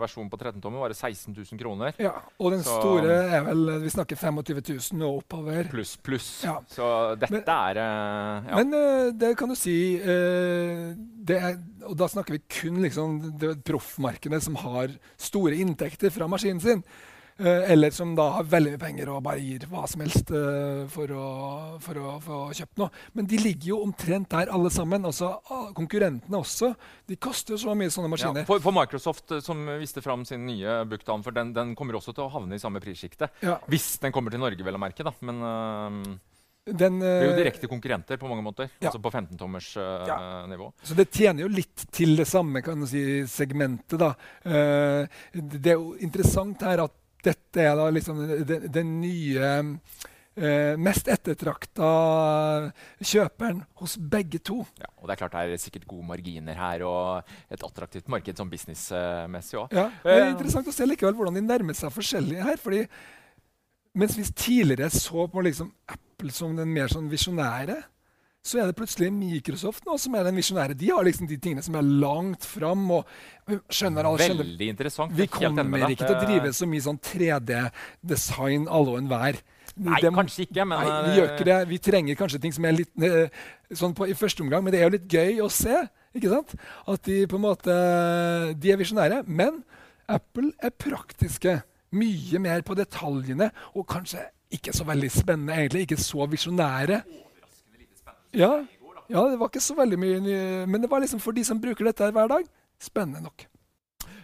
versjon 0.00 0.30
på 0.32 0.38
13-tommer, 0.40 0.80
var 0.80 0.94
16 0.96 1.34
000 1.36 1.60
kroner. 1.60 1.92
Ja, 2.00 2.14
Og 2.40 2.52
den 2.54 2.62
Så- 2.64 2.78
store 2.80 3.18
er 3.36 3.44
vel 3.44 3.80
Vi 3.82 3.90
snakker 3.92 4.16
25 4.16 4.62
000 4.96 5.02
og 5.04 5.18
oppover. 5.22 5.68
Pluss, 5.68 5.96
pluss. 6.00 6.42
Ja. 6.44 6.56
Så 6.72 7.18
dette 7.20 7.30
Men- 7.30 7.44
er 7.46 7.76
eh, 7.76 8.48
ja. 8.48 8.56
Men 8.56 8.72
eh, 8.72 9.10
det 9.12 9.36
kan 9.36 9.48
du 9.50 9.54
si 9.54 9.96
eh, 10.00 10.94
det 10.96 11.36
er, 11.36 11.58
Og 11.86 11.94
da 11.96 12.06
snakker 12.08 12.32
vi 12.32 12.42
kun 12.48 12.80
liksom 12.82 13.38
det 13.38 13.62
proffmarkedet 13.64 14.40
som 14.42 14.54
har 14.56 14.88
store 15.18 15.52
inntekter 15.54 16.10
fra 16.10 16.26
maskinen 16.26 16.60
sin. 16.62 16.82
Eh, 17.38 17.70
eller 17.72 17.90
som 17.94 18.14
da 18.18 18.28
har 18.36 18.46
veldig 18.50 18.74
mye 18.74 18.82
penger 18.82 19.10
og 19.14 19.22
bare 19.26 19.42
gir 19.42 19.64
hva 19.70 19.84
som 19.90 20.02
helst 20.04 20.30
eh, 20.34 20.84
for, 20.92 21.10
å, 21.14 21.28
for 21.84 22.00
å 22.02 22.14
få 22.24 22.38
kjøpt 22.58 22.78
noe. 22.82 22.90
Men 23.18 23.28
de 23.30 23.40
ligger 23.42 23.72
jo 23.72 23.80
omtrent 23.86 24.30
der 24.34 24.52
alle 24.54 24.70
sammen. 24.74 25.06
Altså, 25.08 25.32
ah, 25.50 25.68
konkurrentene 25.76 26.40
også. 26.42 26.72
De 27.08 27.16
koster 27.16 27.54
jo 27.56 27.62
så 27.64 27.74
mye 27.78 27.90
sånne 27.94 28.10
Ja, 28.10 28.14
maskiner. 28.16 28.46
for, 28.48 28.62
for 28.64 28.74
Microsoft, 28.76 29.30
eh, 29.36 29.42
som 29.44 29.64
viste 29.80 30.02
fram 30.04 30.24
sin 30.28 30.46
nye 30.48 30.80
Bookdown, 30.88 31.22
for 31.26 31.36
den, 31.36 31.52
den 31.56 31.74
kommer 31.78 31.98
også 31.98 32.14
til 32.16 32.26
å 32.26 32.32
havne 32.32 32.58
i 32.58 32.62
samme 32.62 32.82
prissjiktet. 32.84 33.38
Ja, 33.44 33.58
Hvis 33.70 33.94
den 34.02 34.12
kommer 34.14 34.34
til 34.34 34.42
Norge, 34.42 34.64
vel 34.66 34.78
å 34.78 34.82
merke. 34.82 35.06
da. 35.06 35.12
Men 35.24 35.42
uh, 35.44 36.16
den, 36.68 36.98
det 37.00 37.08
er 37.08 37.26
jo 37.30 37.36
direkte 37.38 37.68
konkurrenter 37.70 38.18
på 38.20 38.28
mange 38.28 38.44
måter. 38.44 38.68
ja. 38.78 38.90
Altså 38.90 39.00
på 39.00 39.10
15-tommers 39.14 39.70
uh, 39.80 40.04
Ja. 40.08 40.18
nivå. 40.50 40.70
Så 40.84 40.96
det 40.98 41.08
tjener 41.14 41.46
jo 41.46 41.48
litt 41.52 41.86
til 41.94 42.16
det 42.18 42.26
samme 42.28 42.60
kan 42.66 42.80
du 42.82 42.86
si, 42.90 43.02
segmentet. 43.30 43.96
da. 44.00 44.10
Uh, 44.44 45.06
det 45.32 45.72
er 45.72 45.78
jo 45.78 45.94
interessant 46.04 46.60
her 46.68 46.84
at 46.84 46.96
dette 47.24 47.64
er 47.64 47.74
da 47.78 47.88
liksom 47.90 48.20
den, 48.46 48.68
den 48.72 48.92
nye 49.02 49.48
eh, 50.38 50.76
mest 50.78 51.08
ettertrakta 51.10 51.88
kjøperen 53.02 53.62
hos 53.80 53.96
begge 53.98 54.40
to. 54.44 54.60
Ja, 54.78 54.90
og 54.98 55.08
det 55.08 55.16
er 55.16 55.22
klart 55.24 55.36
det 55.36 55.58
er 55.58 55.62
sikkert 55.62 55.88
gode 55.90 56.06
marginer 56.06 56.58
her, 56.58 56.84
og 56.86 57.34
et 57.50 57.64
attraktivt 57.66 58.08
marked 58.12 58.38
sånn 58.38 58.50
businessmessig 58.52 59.58
òg. 59.64 59.74
Ja, 59.74 59.88
det 60.04 60.14
er 60.16 60.26
Eh. 60.26 60.32
interessant 60.36 60.68
å 60.70 60.74
se 60.74 60.86
likevel 60.86 61.14
hvordan 61.18 61.34
de 61.34 61.44
nærmer 61.46 61.74
seg 61.74 61.92
forskjellige 61.94 62.44
her. 62.44 62.56
fordi 62.56 62.86
mens 63.98 64.16
vi 64.16 64.22
tidligere 64.22 64.90
så 64.94 65.26
på 65.30 65.42
liksom 65.42 65.72
Apple 65.88 66.30
som 66.30 66.54
den 66.56 66.72
mer 66.72 66.86
sånn 66.92 67.08
visjonære, 67.10 67.82
så 68.48 68.62
er 68.62 68.70
det 68.70 68.76
plutselig 68.78 69.10
Microsoft 69.12 69.84
nå 69.88 69.98
som 70.00 70.14
er 70.16 70.24
den 70.28 70.38
visjonære. 70.40 70.76
De 70.80 70.88
har 70.88 71.04
liksom 71.04 71.28
de 71.28 71.36
tingene 71.36 71.64
som 71.64 71.76
er 71.76 71.84
langt 71.84 72.46
fram. 72.48 72.86
og 72.96 73.04
skjønner 73.68 74.04
alle, 74.08 74.24
skjønner 74.24 74.44
Veldig 74.44 74.68
interessant. 74.72 75.12
Vi 75.16 75.22
er 75.26 75.30
kommer 75.32 75.84
ikke 75.88 76.06
til 76.08 76.16
å 76.16 76.24
drive 76.24 76.52
så 76.56 76.68
mye 76.68 76.84
sånn 76.84 76.98
3D-design 77.00 78.66
alle 78.68 78.94
og 78.94 78.98
enhver. 79.02 79.40
Nei, 79.78 80.00
Det- 80.00 80.12
kanskje 80.12 80.46
ikke, 80.48 80.66
men 80.66 80.80
Nei, 80.80 81.02
vi 81.08 81.20
gjør 81.20 81.28
ikke 81.36 81.44
det. 81.44 81.68
Vi 81.68 81.78
trenger 81.78 82.14
kanskje 82.16 82.40
ting 82.40 82.52
som 82.52 82.64
er 82.64 82.72
litt 82.72 82.94
sånn 83.72 83.94
på, 83.94 84.08
i 84.08 84.14
første 84.14 84.40
omgang, 84.42 84.64
men 84.64 84.72
det 84.72 84.80
er 84.80 84.90
jo 84.90 84.96
litt 84.96 85.08
gøy 85.08 85.40
å 85.44 85.50
se. 85.50 85.88
ikke 86.16 86.30
sant? 86.30 86.54
At 86.88 87.02
de 87.02 87.26
på 87.26 87.36
en 87.36 87.42
måte 87.42 88.58
De 88.58 88.72
er 88.72 88.76
visjonære. 88.76 89.26
Men 89.28 89.62
Apple 90.08 90.52
er 90.62 90.70
praktiske. 90.70 91.62
Mye 91.92 92.38
mer 92.40 92.62
på 92.62 92.74
detaljene, 92.74 93.50
og 93.74 93.86
kanskje 93.86 94.26
ikke 94.50 94.72
så 94.74 94.84
veldig 94.84 95.10
spennende, 95.10 95.54
egentlig. 95.54 95.86
Ikke 95.86 96.00
så 96.00 96.26
visjonære. 96.28 97.02
Ja, 98.36 98.64
ja, 99.08 99.22
det 99.24 99.38
var 99.40 99.48
ikke 99.48 99.64
så 99.64 99.76
veldig 99.78 99.96
mye 99.96 100.66
Men 100.68 100.82
det 100.82 100.90
var 100.92 101.00
liksom 101.00 101.20
for 101.22 101.32
de 101.32 101.44
som 101.46 101.60
bruker 101.60 101.88
dette 101.88 102.10
hver 102.12 102.28
dag, 102.28 102.50
spennende 102.78 103.24
nok. 103.24 103.46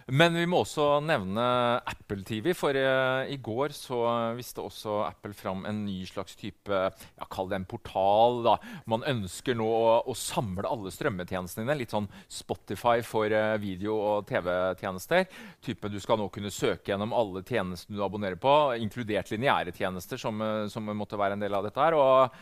Men 0.05 0.35
vi 0.37 0.43
må 0.45 0.59
også 0.61 0.99
nevne 1.01 1.43
Apple 1.89 2.21
TV, 2.27 2.51
for 2.53 2.77
eh, 2.77 3.31
i 3.33 3.39
går 3.41 3.73
så 3.73 4.03
viste 4.37 4.61
også 4.61 4.99
Apple 5.07 5.33
fram 5.33 5.63
en 5.65 5.79
ny 5.87 6.03
slags 6.05 6.37
type 6.37 6.69
ja, 6.69 7.25
Kall 7.33 7.49
det 7.49 7.57
en 7.57 7.65
portal. 7.65 8.43
da. 8.45 8.53
Man 8.85 9.01
ønsker 9.09 9.57
nå 9.57 9.65
å, 9.65 9.95
å 10.05 10.13
samle 10.13 10.69
alle 10.69 10.93
strømmetjenestene 10.93 11.65
dine. 11.65 11.77
Litt 11.79 11.95
sånn 11.95 12.05
Spotify 12.29 13.01
for 13.01 13.33
eh, 13.33 13.55
video- 13.63 13.97
og 13.97 14.29
TV-tjenester. 14.29 15.25
Type 15.65 15.89
Du 15.89 15.97
skal 16.03 16.21
nå 16.21 16.29
kunne 16.29 16.53
søke 16.53 16.93
gjennom 16.93 17.15
alle 17.17 17.41
tjenestene 17.41 17.97
du 17.97 18.05
abonnerer 18.05 18.37
på, 18.37 18.53
inkludert 18.85 19.33
lineære 19.33 19.73
tjenester, 19.73 20.21
som, 20.21 20.37
eh, 20.37 20.67
som 20.69 20.93
måtte 20.93 21.17
være 21.17 21.39
en 21.39 21.47
del 21.47 21.57
av 21.57 21.65
dette 21.65 21.81
her. 21.81 21.97
og 21.97 22.37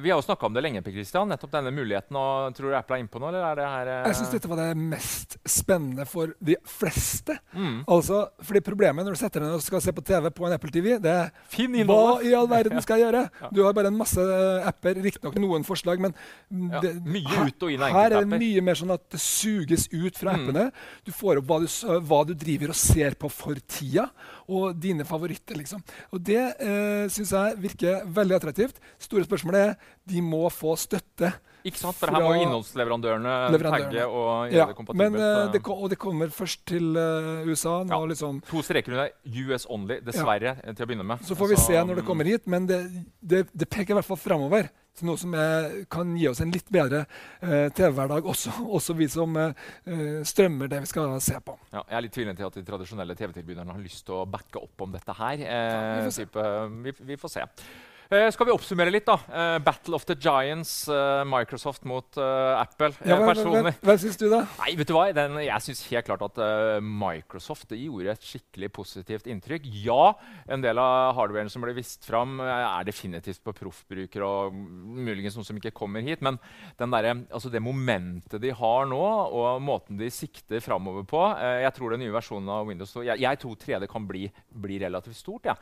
vi 0.00 0.08
har 0.10 0.16
jo 0.16 0.24
snakka 0.24 0.46
om 0.48 0.54
det 0.56 0.62
lenge, 0.64 0.80
Christian, 0.82 1.28
nettopp 1.28 1.50
denne 1.52 1.70
muligheten. 1.76 2.16
og 2.16 2.54
Tror 2.56 2.70
du 2.72 2.76
Apple 2.78 2.96
er 2.96 3.02
innpå 3.04 3.20
nå, 3.20 3.28
eller 3.28 3.44
er 3.50 3.58
det 3.60 3.66
her 3.68 3.90
eh, 3.92 4.06
Jeg 4.08 4.16
syns 4.16 4.30
dette 4.32 4.48
var 4.48 4.56
det 4.62 4.76
mest 4.80 5.36
spennende 5.44 6.06
for 6.08 6.32
de 6.40 6.56
fleste. 6.64 7.36
mm. 7.52 7.82
Altså, 7.86 8.22
fordi 8.40 8.62
Problemet 8.64 9.04
når 9.04 9.12
du 9.12 9.20
setter 9.20 9.40
deg 9.44 9.50
ned 9.50 9.58
og 9.58 9.64
skal 9.66 9.82
se 9.84 9.92
på 9.92 10.04
TV 10.08 10.30
på 10.32 10.46
en 10.48 10.54
Apple 10.56 10.72
TV, 10.72 10.94
det 11.04 11.12
er 11.12 11.84
hva 11.84 11.98
i 12.24 12.32
all 12.38 12.48
verden 12.48 12.80
skal 12.84 12.96
jeg 13.02 13.06
gjøre? 13.10 13.22
Ja. 13.42 13.50
Du 13.52 13.60
har 13.66 13.76
bare 13.76 13.92
en 13.92 13.98
masse 14.00 14.24
eh, 14.24 14.68
apper, 14.72 15.02
riktignok 15.04 15.36
noen 15.42 15.68
forslag, 15.68 16.00
men 16.00 16.16
Ja, 16.72 16.80
det, 16.80 16.94
mye 17.04 17.28
her, 17.28 17.92
her 17.92 18.16
er 18.16 18.24
det 18.24 18.40
mye 18.40 18.64
mer 18.64 18.80
sånn 18.80 18.94
at 18.96 19.04
det 19.12 19.20
suges 19.20 19.88
ut 19.92 20.16
fra 20.16 20.32
Mm. 20.38 20.42
appene. 20.48 20.64
Du 21.04 21.12
får 21.12 21.38
opp 21.40 21.46
hva 21.48 21.56
du, 21.62 21.68
hva 22.08 22.18
du 22.28 22.34
driver 22.36 22.70
og 22.72 22.76
ser 22.76 23.14
på 23.18 23.30
for 23.32 23.56
tida, 23.68 24.08
og 24.48 24.76
dine 24.80 25.04
favoritter. 25.04 25.56
liksom. 25.56 25.80
Og 26.12 26.22
Det 26.24 26.36
eh, 26.40 27.04
syns 27.12 27.32
jeg 27.36 27.56
virker 27.60 28.04
veldig 28.16 28.36
attraktivt. 28.36 28.76
Store 29.00 29.24
spørsmålet 29.24 29.57
er 29.58 29.76
de 30.08 30.22
må 30.24 30.46
få 30.54 30.72
støtte 30.80 31.34
Ikke 31.68 31.76
sant? 31.82 31.96
For 31.98 32.08
her 32.08 32.22
må 32.22 32.30
jo 32.36 32.44
innholdsleverandørene 32.46 33.32
leverandørene. 33.52 33.90
tagge 33.90 34.04
og 34.06 34.28
gjøre 34.48 34.56
Ja, 34.56 34.66
det 34.70 34.76
kompatibelt. 34.78 35.12
men 35.12 35.20
eh, 35.20 35.52
det, 35.52 35.60
og 35.68 35.88
det 35.92 35.98
kommer 36.00 36.30
først 36.32 36.62
til 36.70 36.96
uh, 36.96 37.44
USA. 37.50 37.82
nå 37.84 37.98
Ja. 37.98 38.06
liksom 38.14 38.40
To 38.48 38.62
streker 38.62 38.92
under 38.94 39.10
US 39.52 39.66
only, 39.68 39.98
dessverre, 40.06 40.54
til 40.64 40.84
å 40.84 40.88
begynne 40.88 41.04
med. 41.04 41.18
Så 41.26 41.34
får 41.36 41.48
vi 41.50 41.56
Altså, 41.58 41.66
se 41.74 41.84
når 41.84 41.96
det 42.00 42.04
kommer 42.06 42.24
hit, 42.30 42.46
men 42.46 42.66
det, 42.70 42.78
det, 43.20 43.48
det 43.52 43.68
peker 43.68 43.92
i 43.92 43.98
hvert 43.98 44.06
fall 44.08 44.16
framover. 44.22 44.70
Til 44.98 45.06
noe 45.06 45.16
som 45.20 45.34
er, 45.38 45.84
kan 45.90 46.16
gi 46.18 46.26
oss 46.26 46.40
en 46.42 46.50
litt 46.50 46.66
bedre 46.74 47.04
uh, 47.42 47.68
TV-hverdag, 47.70 48.24
også, 48.26 48.50
også 48.78 48.96
vi 48.98 49.06
som 49.12 49.36
eh, 49.38 49.52
eh, 49.86 50.24
strømmer 50.26 50.66
det 50.72 50.80
vi 50.86 50.90
skal 50.90 51.20
se 51.22 51.36
på. 51.44 51.54
Ja, 51.70 51.84
jeg 51.90 51.98
er 51.98 52.02
litt 52.06 52.16
tvilende 52.16 52.36
til 52.40 52.48
at 52.48 52.56
de 52.58 52.64
tradisjonelle 52.66 53.14
TV-tilbyderne 53.14 53.76
har 53.76 53.82
lyst 53.84 54.06
til 54.08 54.14
å 54.16 54.24
backe 54.26 54.58
opp 54.62 54.82
om 54.88 54.90
dette 54.96 55.14
her. 55.20 55.38
Eh, 55.38 55.68
Ja, 55.68 56.00
vi 56.00 56.08
får 56.08 56.16
se. 56.16 56.24
type, 56.26 56.48
vi, 56.86 56.94
vi 57.12 57.16
får 57.20 57.34
se. 57.36 57.44
Eh, 58.08 58.30
skal 58.32 58.46
vi 58.48 58.52
oppsummere 58.54 58.88
litt, 58.88 59.04
da? 59.04 59.18
Eh, 59.28 59.58
Battle 59.60 59.92
of 59.98 60.06
the 60.08 60.14
Giants, 60.16 60.86
eh, 60.88 61.24
Microsoft 61.28 61.82
mot 61.84 62.16
eh, 62.16 62.54
Apple. 62.56 62.86
Eh, 63.02 63.10
Ja, 63.10 63.18
hva, 63.20 63.34
personlig 63.34 63.60
hva, 63.66 63.72
hva 63.84 63.96
syns 64.00 64.16
du, 64.16 64.30
da? 64.32 64.38
Nei, 64.62 64.70
vet 64.80 64.88
du 64.88 64.94
hva? 64.96 65.02
Den, 65.12 65.34
jeg 65.44 65.60
syns 65.66 65.82
helt 65.90 66.06
klart 66.08 66.24
at 66.24 66.40
Microsoft 66.80 67.74
gjorde 67.76 68.14
et 68.14 68.24
skikkelig 68.24 68.70
positivt 68.72 69.28
inntrykk. 69.28 69.66
Ja, 69.84 70.14
en 70.48 70.64
del 70.64 70.80
av 70.80 71.10
hardwaren 71.18 71.52
som 71.52 71.66
ble 71.66 71.74
vist 71.76 72.08
fram, 72.08 72.38
er 72.40 72.86
definitivt 72.88 73.42
på 73.44 73.52
proffbrukere 73.60 74.24
og 74.24 74.56
muligens 74.56 75.36
noen 75.36 75.50
som 75.50 75.60
ikke 75.60 75.74
kommer 75.76 76.00
hit. 76.08 76.24
Men 76.24 76.40
den 76.80 76.96
derre- 76.96 77.26
altså 77.28 77.52
det 77.52 77.60
momentet 77.60 78.40
de 78.40 78.54
har 78.56 78.88
nå, 78.88 79.02
og 79.36 79.60
måten 79.60 80.00
de 80.00 80.08
sikter 80.08 80.64
framover 80.64 81.04
på 81.04 81.20
Jeg 81.60 81.74
tror 81.76 81.92
den 81.92 82.00
nye 82.06 82.16
versjonen 82.16 82.48
av 82.56 82.64
Windows 82.72 82.96
2 82.96 83.04
Jeg, 83.04 83.20
jeg 83.26 83.38
tror 83.44 83.60
3D 83.60 83.86
kan 83.92 84.08
bli, 84.08 84.24
bli 84.64 84.80
relativt 84.80 85.20
stort. 85.20 85.44
Ja. 85.52 85.58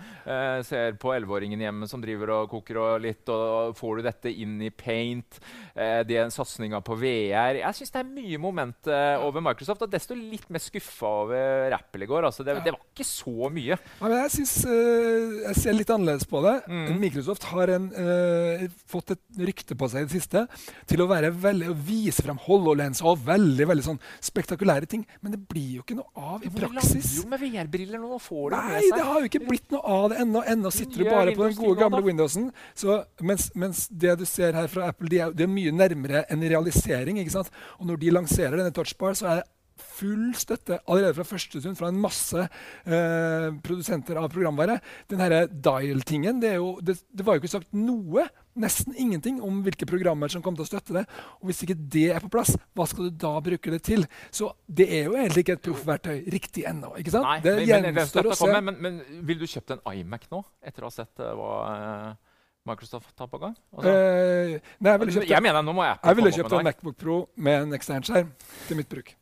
Ser 0.62 0.94
på 1.02 1.11
11-åringen 1.11 1.59
hjemme 1.66 1.90
som 1.90 1.98
driver 2.06 2.30
og 2.30 2.35
koker 2.51 2.81
og 2.83 3.05
litt, 3.05 3.29
og 3.33 3.77
får 3.79 3.99
du 3.99 4.07
dette 4.07 4.33
inn 4.33 4.57
i 4.64 4.70
paint, 4.70 5.40
eh, 5.75 6.03
det 6.07 6.27
satsinga 6.35 6.81
på 6.85 6.96
VR 7.01 7.61
Jeg 7.61 7.79
syns 7.79 7.92
det 7.94 8.01
er 8.03 8.11
mye 8.11 8.40
moment 8.40 8.90
eh, 8.90 9.16
over 9.25 9.44
Microsoft, 9.44 9.85
og 9.87 9.92
desto 9.92 10.16
litt 10.16 10.49
mer 10.53 10.62
skuffa 10.62 11.12
over 11.25 11.70
Rappel 11.72 12.07
i 12.07 12.11
går. 12.11 12.29
Altså, 12.29 12.44
det, 12.46 12.59
det 12.64 12.75
var 12.75 12.83
ikke 12.92 13.07
så 13.07 13.51
mye. 13.53 13.77
Ja, 13.77 14.07
men 14.07 14.16
jeg, 14.22 14.33
synes, 14.38 14.55
uh, 14.68 15.42
jeg 15.46 15.61
ser 15.61 15.77
litt 15.77 15.92
annerledes 15.92 16.29
på 16.29 16.42
det. 16.44 16.55
Mm. 16.68 16.96
Microsoft 17.01 17.49
har 17.53 17.72
en, 17.77 17.88
uh, 17.96 18.66
fått 18.90 19.14
et 19.16 19.42
rykte 19.49 19.77
på 19.79 19.88
seg 19.92 20.05
i 20.05 20.09
det 20.09 20.16
siste 20.16 20.46
til 20.88 21.03
å 21.05 21.09
veldig, 21.11 21.70
å 21.72 21.77
vise 21.87 22.25
frem 22.25 22.38
HoloLens 22.46 23.03
og 23.07 23.22
veldig 23.27 23.68
veldig 23.70 23.87
sånn 23.87 24.01
spektakulære 24.25 24.88
ting. 24.90 25.05
Men 25.25 25.37
det 25.37 25.42
blir 25.49 25.79
jo 25.79 25.85
ikke 25.85 25.99
noe 25.99 26.11
av 26.16 26.44
i 26.44 26.51
Men 26.51 26.57
Du 26.57 26.62
praksis. 26.66 26.94
lander 26.94 27.16
jo 27.16 27.31
med 27.33 27.44
VR-briller 27.44 28.03
nå 28.03 28.12
og 28.16 28.22
får 28.22 28.51
det 28.51 28.61
Nei, 28.61 28.72
med 28.72 28.87
seg. 28.87 28.96
det 28.96 29.07
har 29.11 29.20
jo 29.20 29.31
ikke 29.31 29.44
blitt 29.46 29.75
noe 29.75 29.96
av 29.96 30.09
det 30.12 30.20
ennå. 30.25 30.44
Ennå 30.55 30.72
sitter 30.75 31.03
du 31.03 31.11
bare 31.11 31.37
på 31.37 31.46
den 31.46 31.59
gode, 31.61 31.79
gamle 31.81 32.03
da. 32.03 32.07
Så, 32.74 33.00
mens, 33.22 33.50
mens 33.54 33.86
det 33.90 34.18
du 34.20 34.24
ser 34.28 34.56
her 34.56 34.70
fra 34.72 34.88
Apple, 34.90 35.10
de 35.12 35.20
er, 35.22 35.34
det 35.36 35.46
er 35.46 35.52
mye 35.52 35.74
nærmere 35.74 36.24
en 36.32 36.42
realisering. 36.42 37.20
Og 37.78 37.86
når 37.86 37.96
de 38.02 38.14
lanserer 38.14 38.56
denne 38.56 38.74
touchbar, 38.74 39.14
så 39.18 39.28
er 39.28 39.42
det 39.42 39.50
full 39.76 40.30
støtte 40.38 40.78
allerede 40.84 41.14
fra 41.18 41.26
første 41.28 41.60
stund 41.60 41.78
fra 41.78 41.90
en 41.92 42.00
masse 42.00 42.42
eh, 42.42 43.48
produsenter 43.64 44.18
av 44.20 44.28
programvare. 44.32 44.78
Den 45.10 45.22
dial-tingen, 45.52 46.40
det, 46.42 46.56
det, 46.86 46.98
det 47.12 47.26
var 47.26 47.36
jo 47.36 47.44
ikke 47.44 47.52
sagt 47.56 47.72
noe, 47.76 48.26
nesten 48.56 48.96
ingenting, 48.96 49.40
om 49.44 49.60
hvilke 49.66 49.88
programmer 49.88 50.32
som 50.32 50.44
kom 50.44 50.56
til 50.56 50.66
å 50.66 50.68
støtte 50.68 50.96
det. 50.96 51.06
Og 51.40 51.50
hvis 51.50 51.64
ikke 51.66 51.76
det 51.76 52.06
er 52.16 52.24
på 52.24 52.32
plass, 52.32 52.54
hva 52.76 52.88
skal 52.88 53.10
du 53.10 53.18
da 53.26 53.34
bruke 53.44 53.74
det 53.74 53.82
til? 53.88 54.06
Så 54.34 54.52
det 54.66 54.88
er 54.88 55.10
jo 55.10 55.18
egentlig 55.18 55.46
ikke 55.46 55.58
et 55.58 55.66
proffverktøy 55.66 56.22
riktig 56.32 56.64
ennå. 56.68 56.94
ikke 57.00 57.16
sant? 57.16 57.28
Nei, 57.28 57.40
det 57.44 57.58
gjenstår 57.68 58.32
å 58.32 58.38
se. 58.38 58.54
men, 58.56 58.80
men 58.80 59.02
vil 59.28 59.42
du 59.42 59.48
kjøpt 59.50 59.76
en 59.76 59.84
iMac 59.92 60.30
nå, 60.32 60.44
etter 60.64 60.86
å 60.86 60.90
ha 60.90 60.98
sett 61.00 61.24
uh, 61.24 61.34
hva 61.36 61.52
uh 61.66 62.32
Microsoft 62.66 63.16
tar 63.16 63.28
på 63.30 63.38
gang? 63.38 63.54
Altså, 63.76 63.90
Eh, 63.90 64.60
nei, 64.80 64.90
jeg 64.90 65.00
ville 65.00 65.12
kjøpt, 65.12 65.28
jeg 65.30 65.42
mener, 65.42 65.98
jeg 66.02 66.16
ville 66.16 66.32
kjøpt 66.34 66.52
en. 66.52 66.64
Macbook 66.66 66.96
Pro 66.98 67.18
med 67.36 67.62
en 67.62 67.78
ekstern 67.78 68.02
skjerm 68.02 68.32
til 68.66 68.80
mitt 68.80 68.88
bruk. 68.90 69.14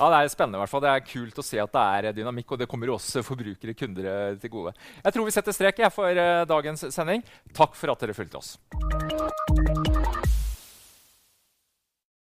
Ja, 0.00 0.08
Det 0.08 0.16
er 0.16 0.28
spennende. 0.32 0.56
i 0.56 0.60
hvert 0.62 0.70
fall. 0.72 0.80
Det 0.80 0.90
er 0.90 1.00
kult 1.04 1.36
å 1.36 1.44
se 1.44 1.58
at 1.60 1.72
det 1.72 2.08
er 2.08 2.12
dynamikk, 2.16 2.52
og 2.52 2.58
det 2.58 2.68
kommer 2.68 2.86
jo 2.88 2.94
også 2.96 3.20
forbrukere, 3.22 3.76
kunder, 3.76 4.06
eh, 4.08 4.34
til 4.40 4.48
gode. 4.48 4.72
Jeg 5.04 5.12
tror 5.12 5.24
vi 5.26 5.30
setter 5.30 5.52
strek 5.52 5.92
for 5.92 6.08
eh, 6.08 6.44
dagens 6.48 6.88
sending. 6.88 7.22
Takk 7.52 7.76
for 7.76 7.92
at 7.92 8.00
dere 8.00 8.16
fulgte 8.16 8.40
oss. 8.40 8.56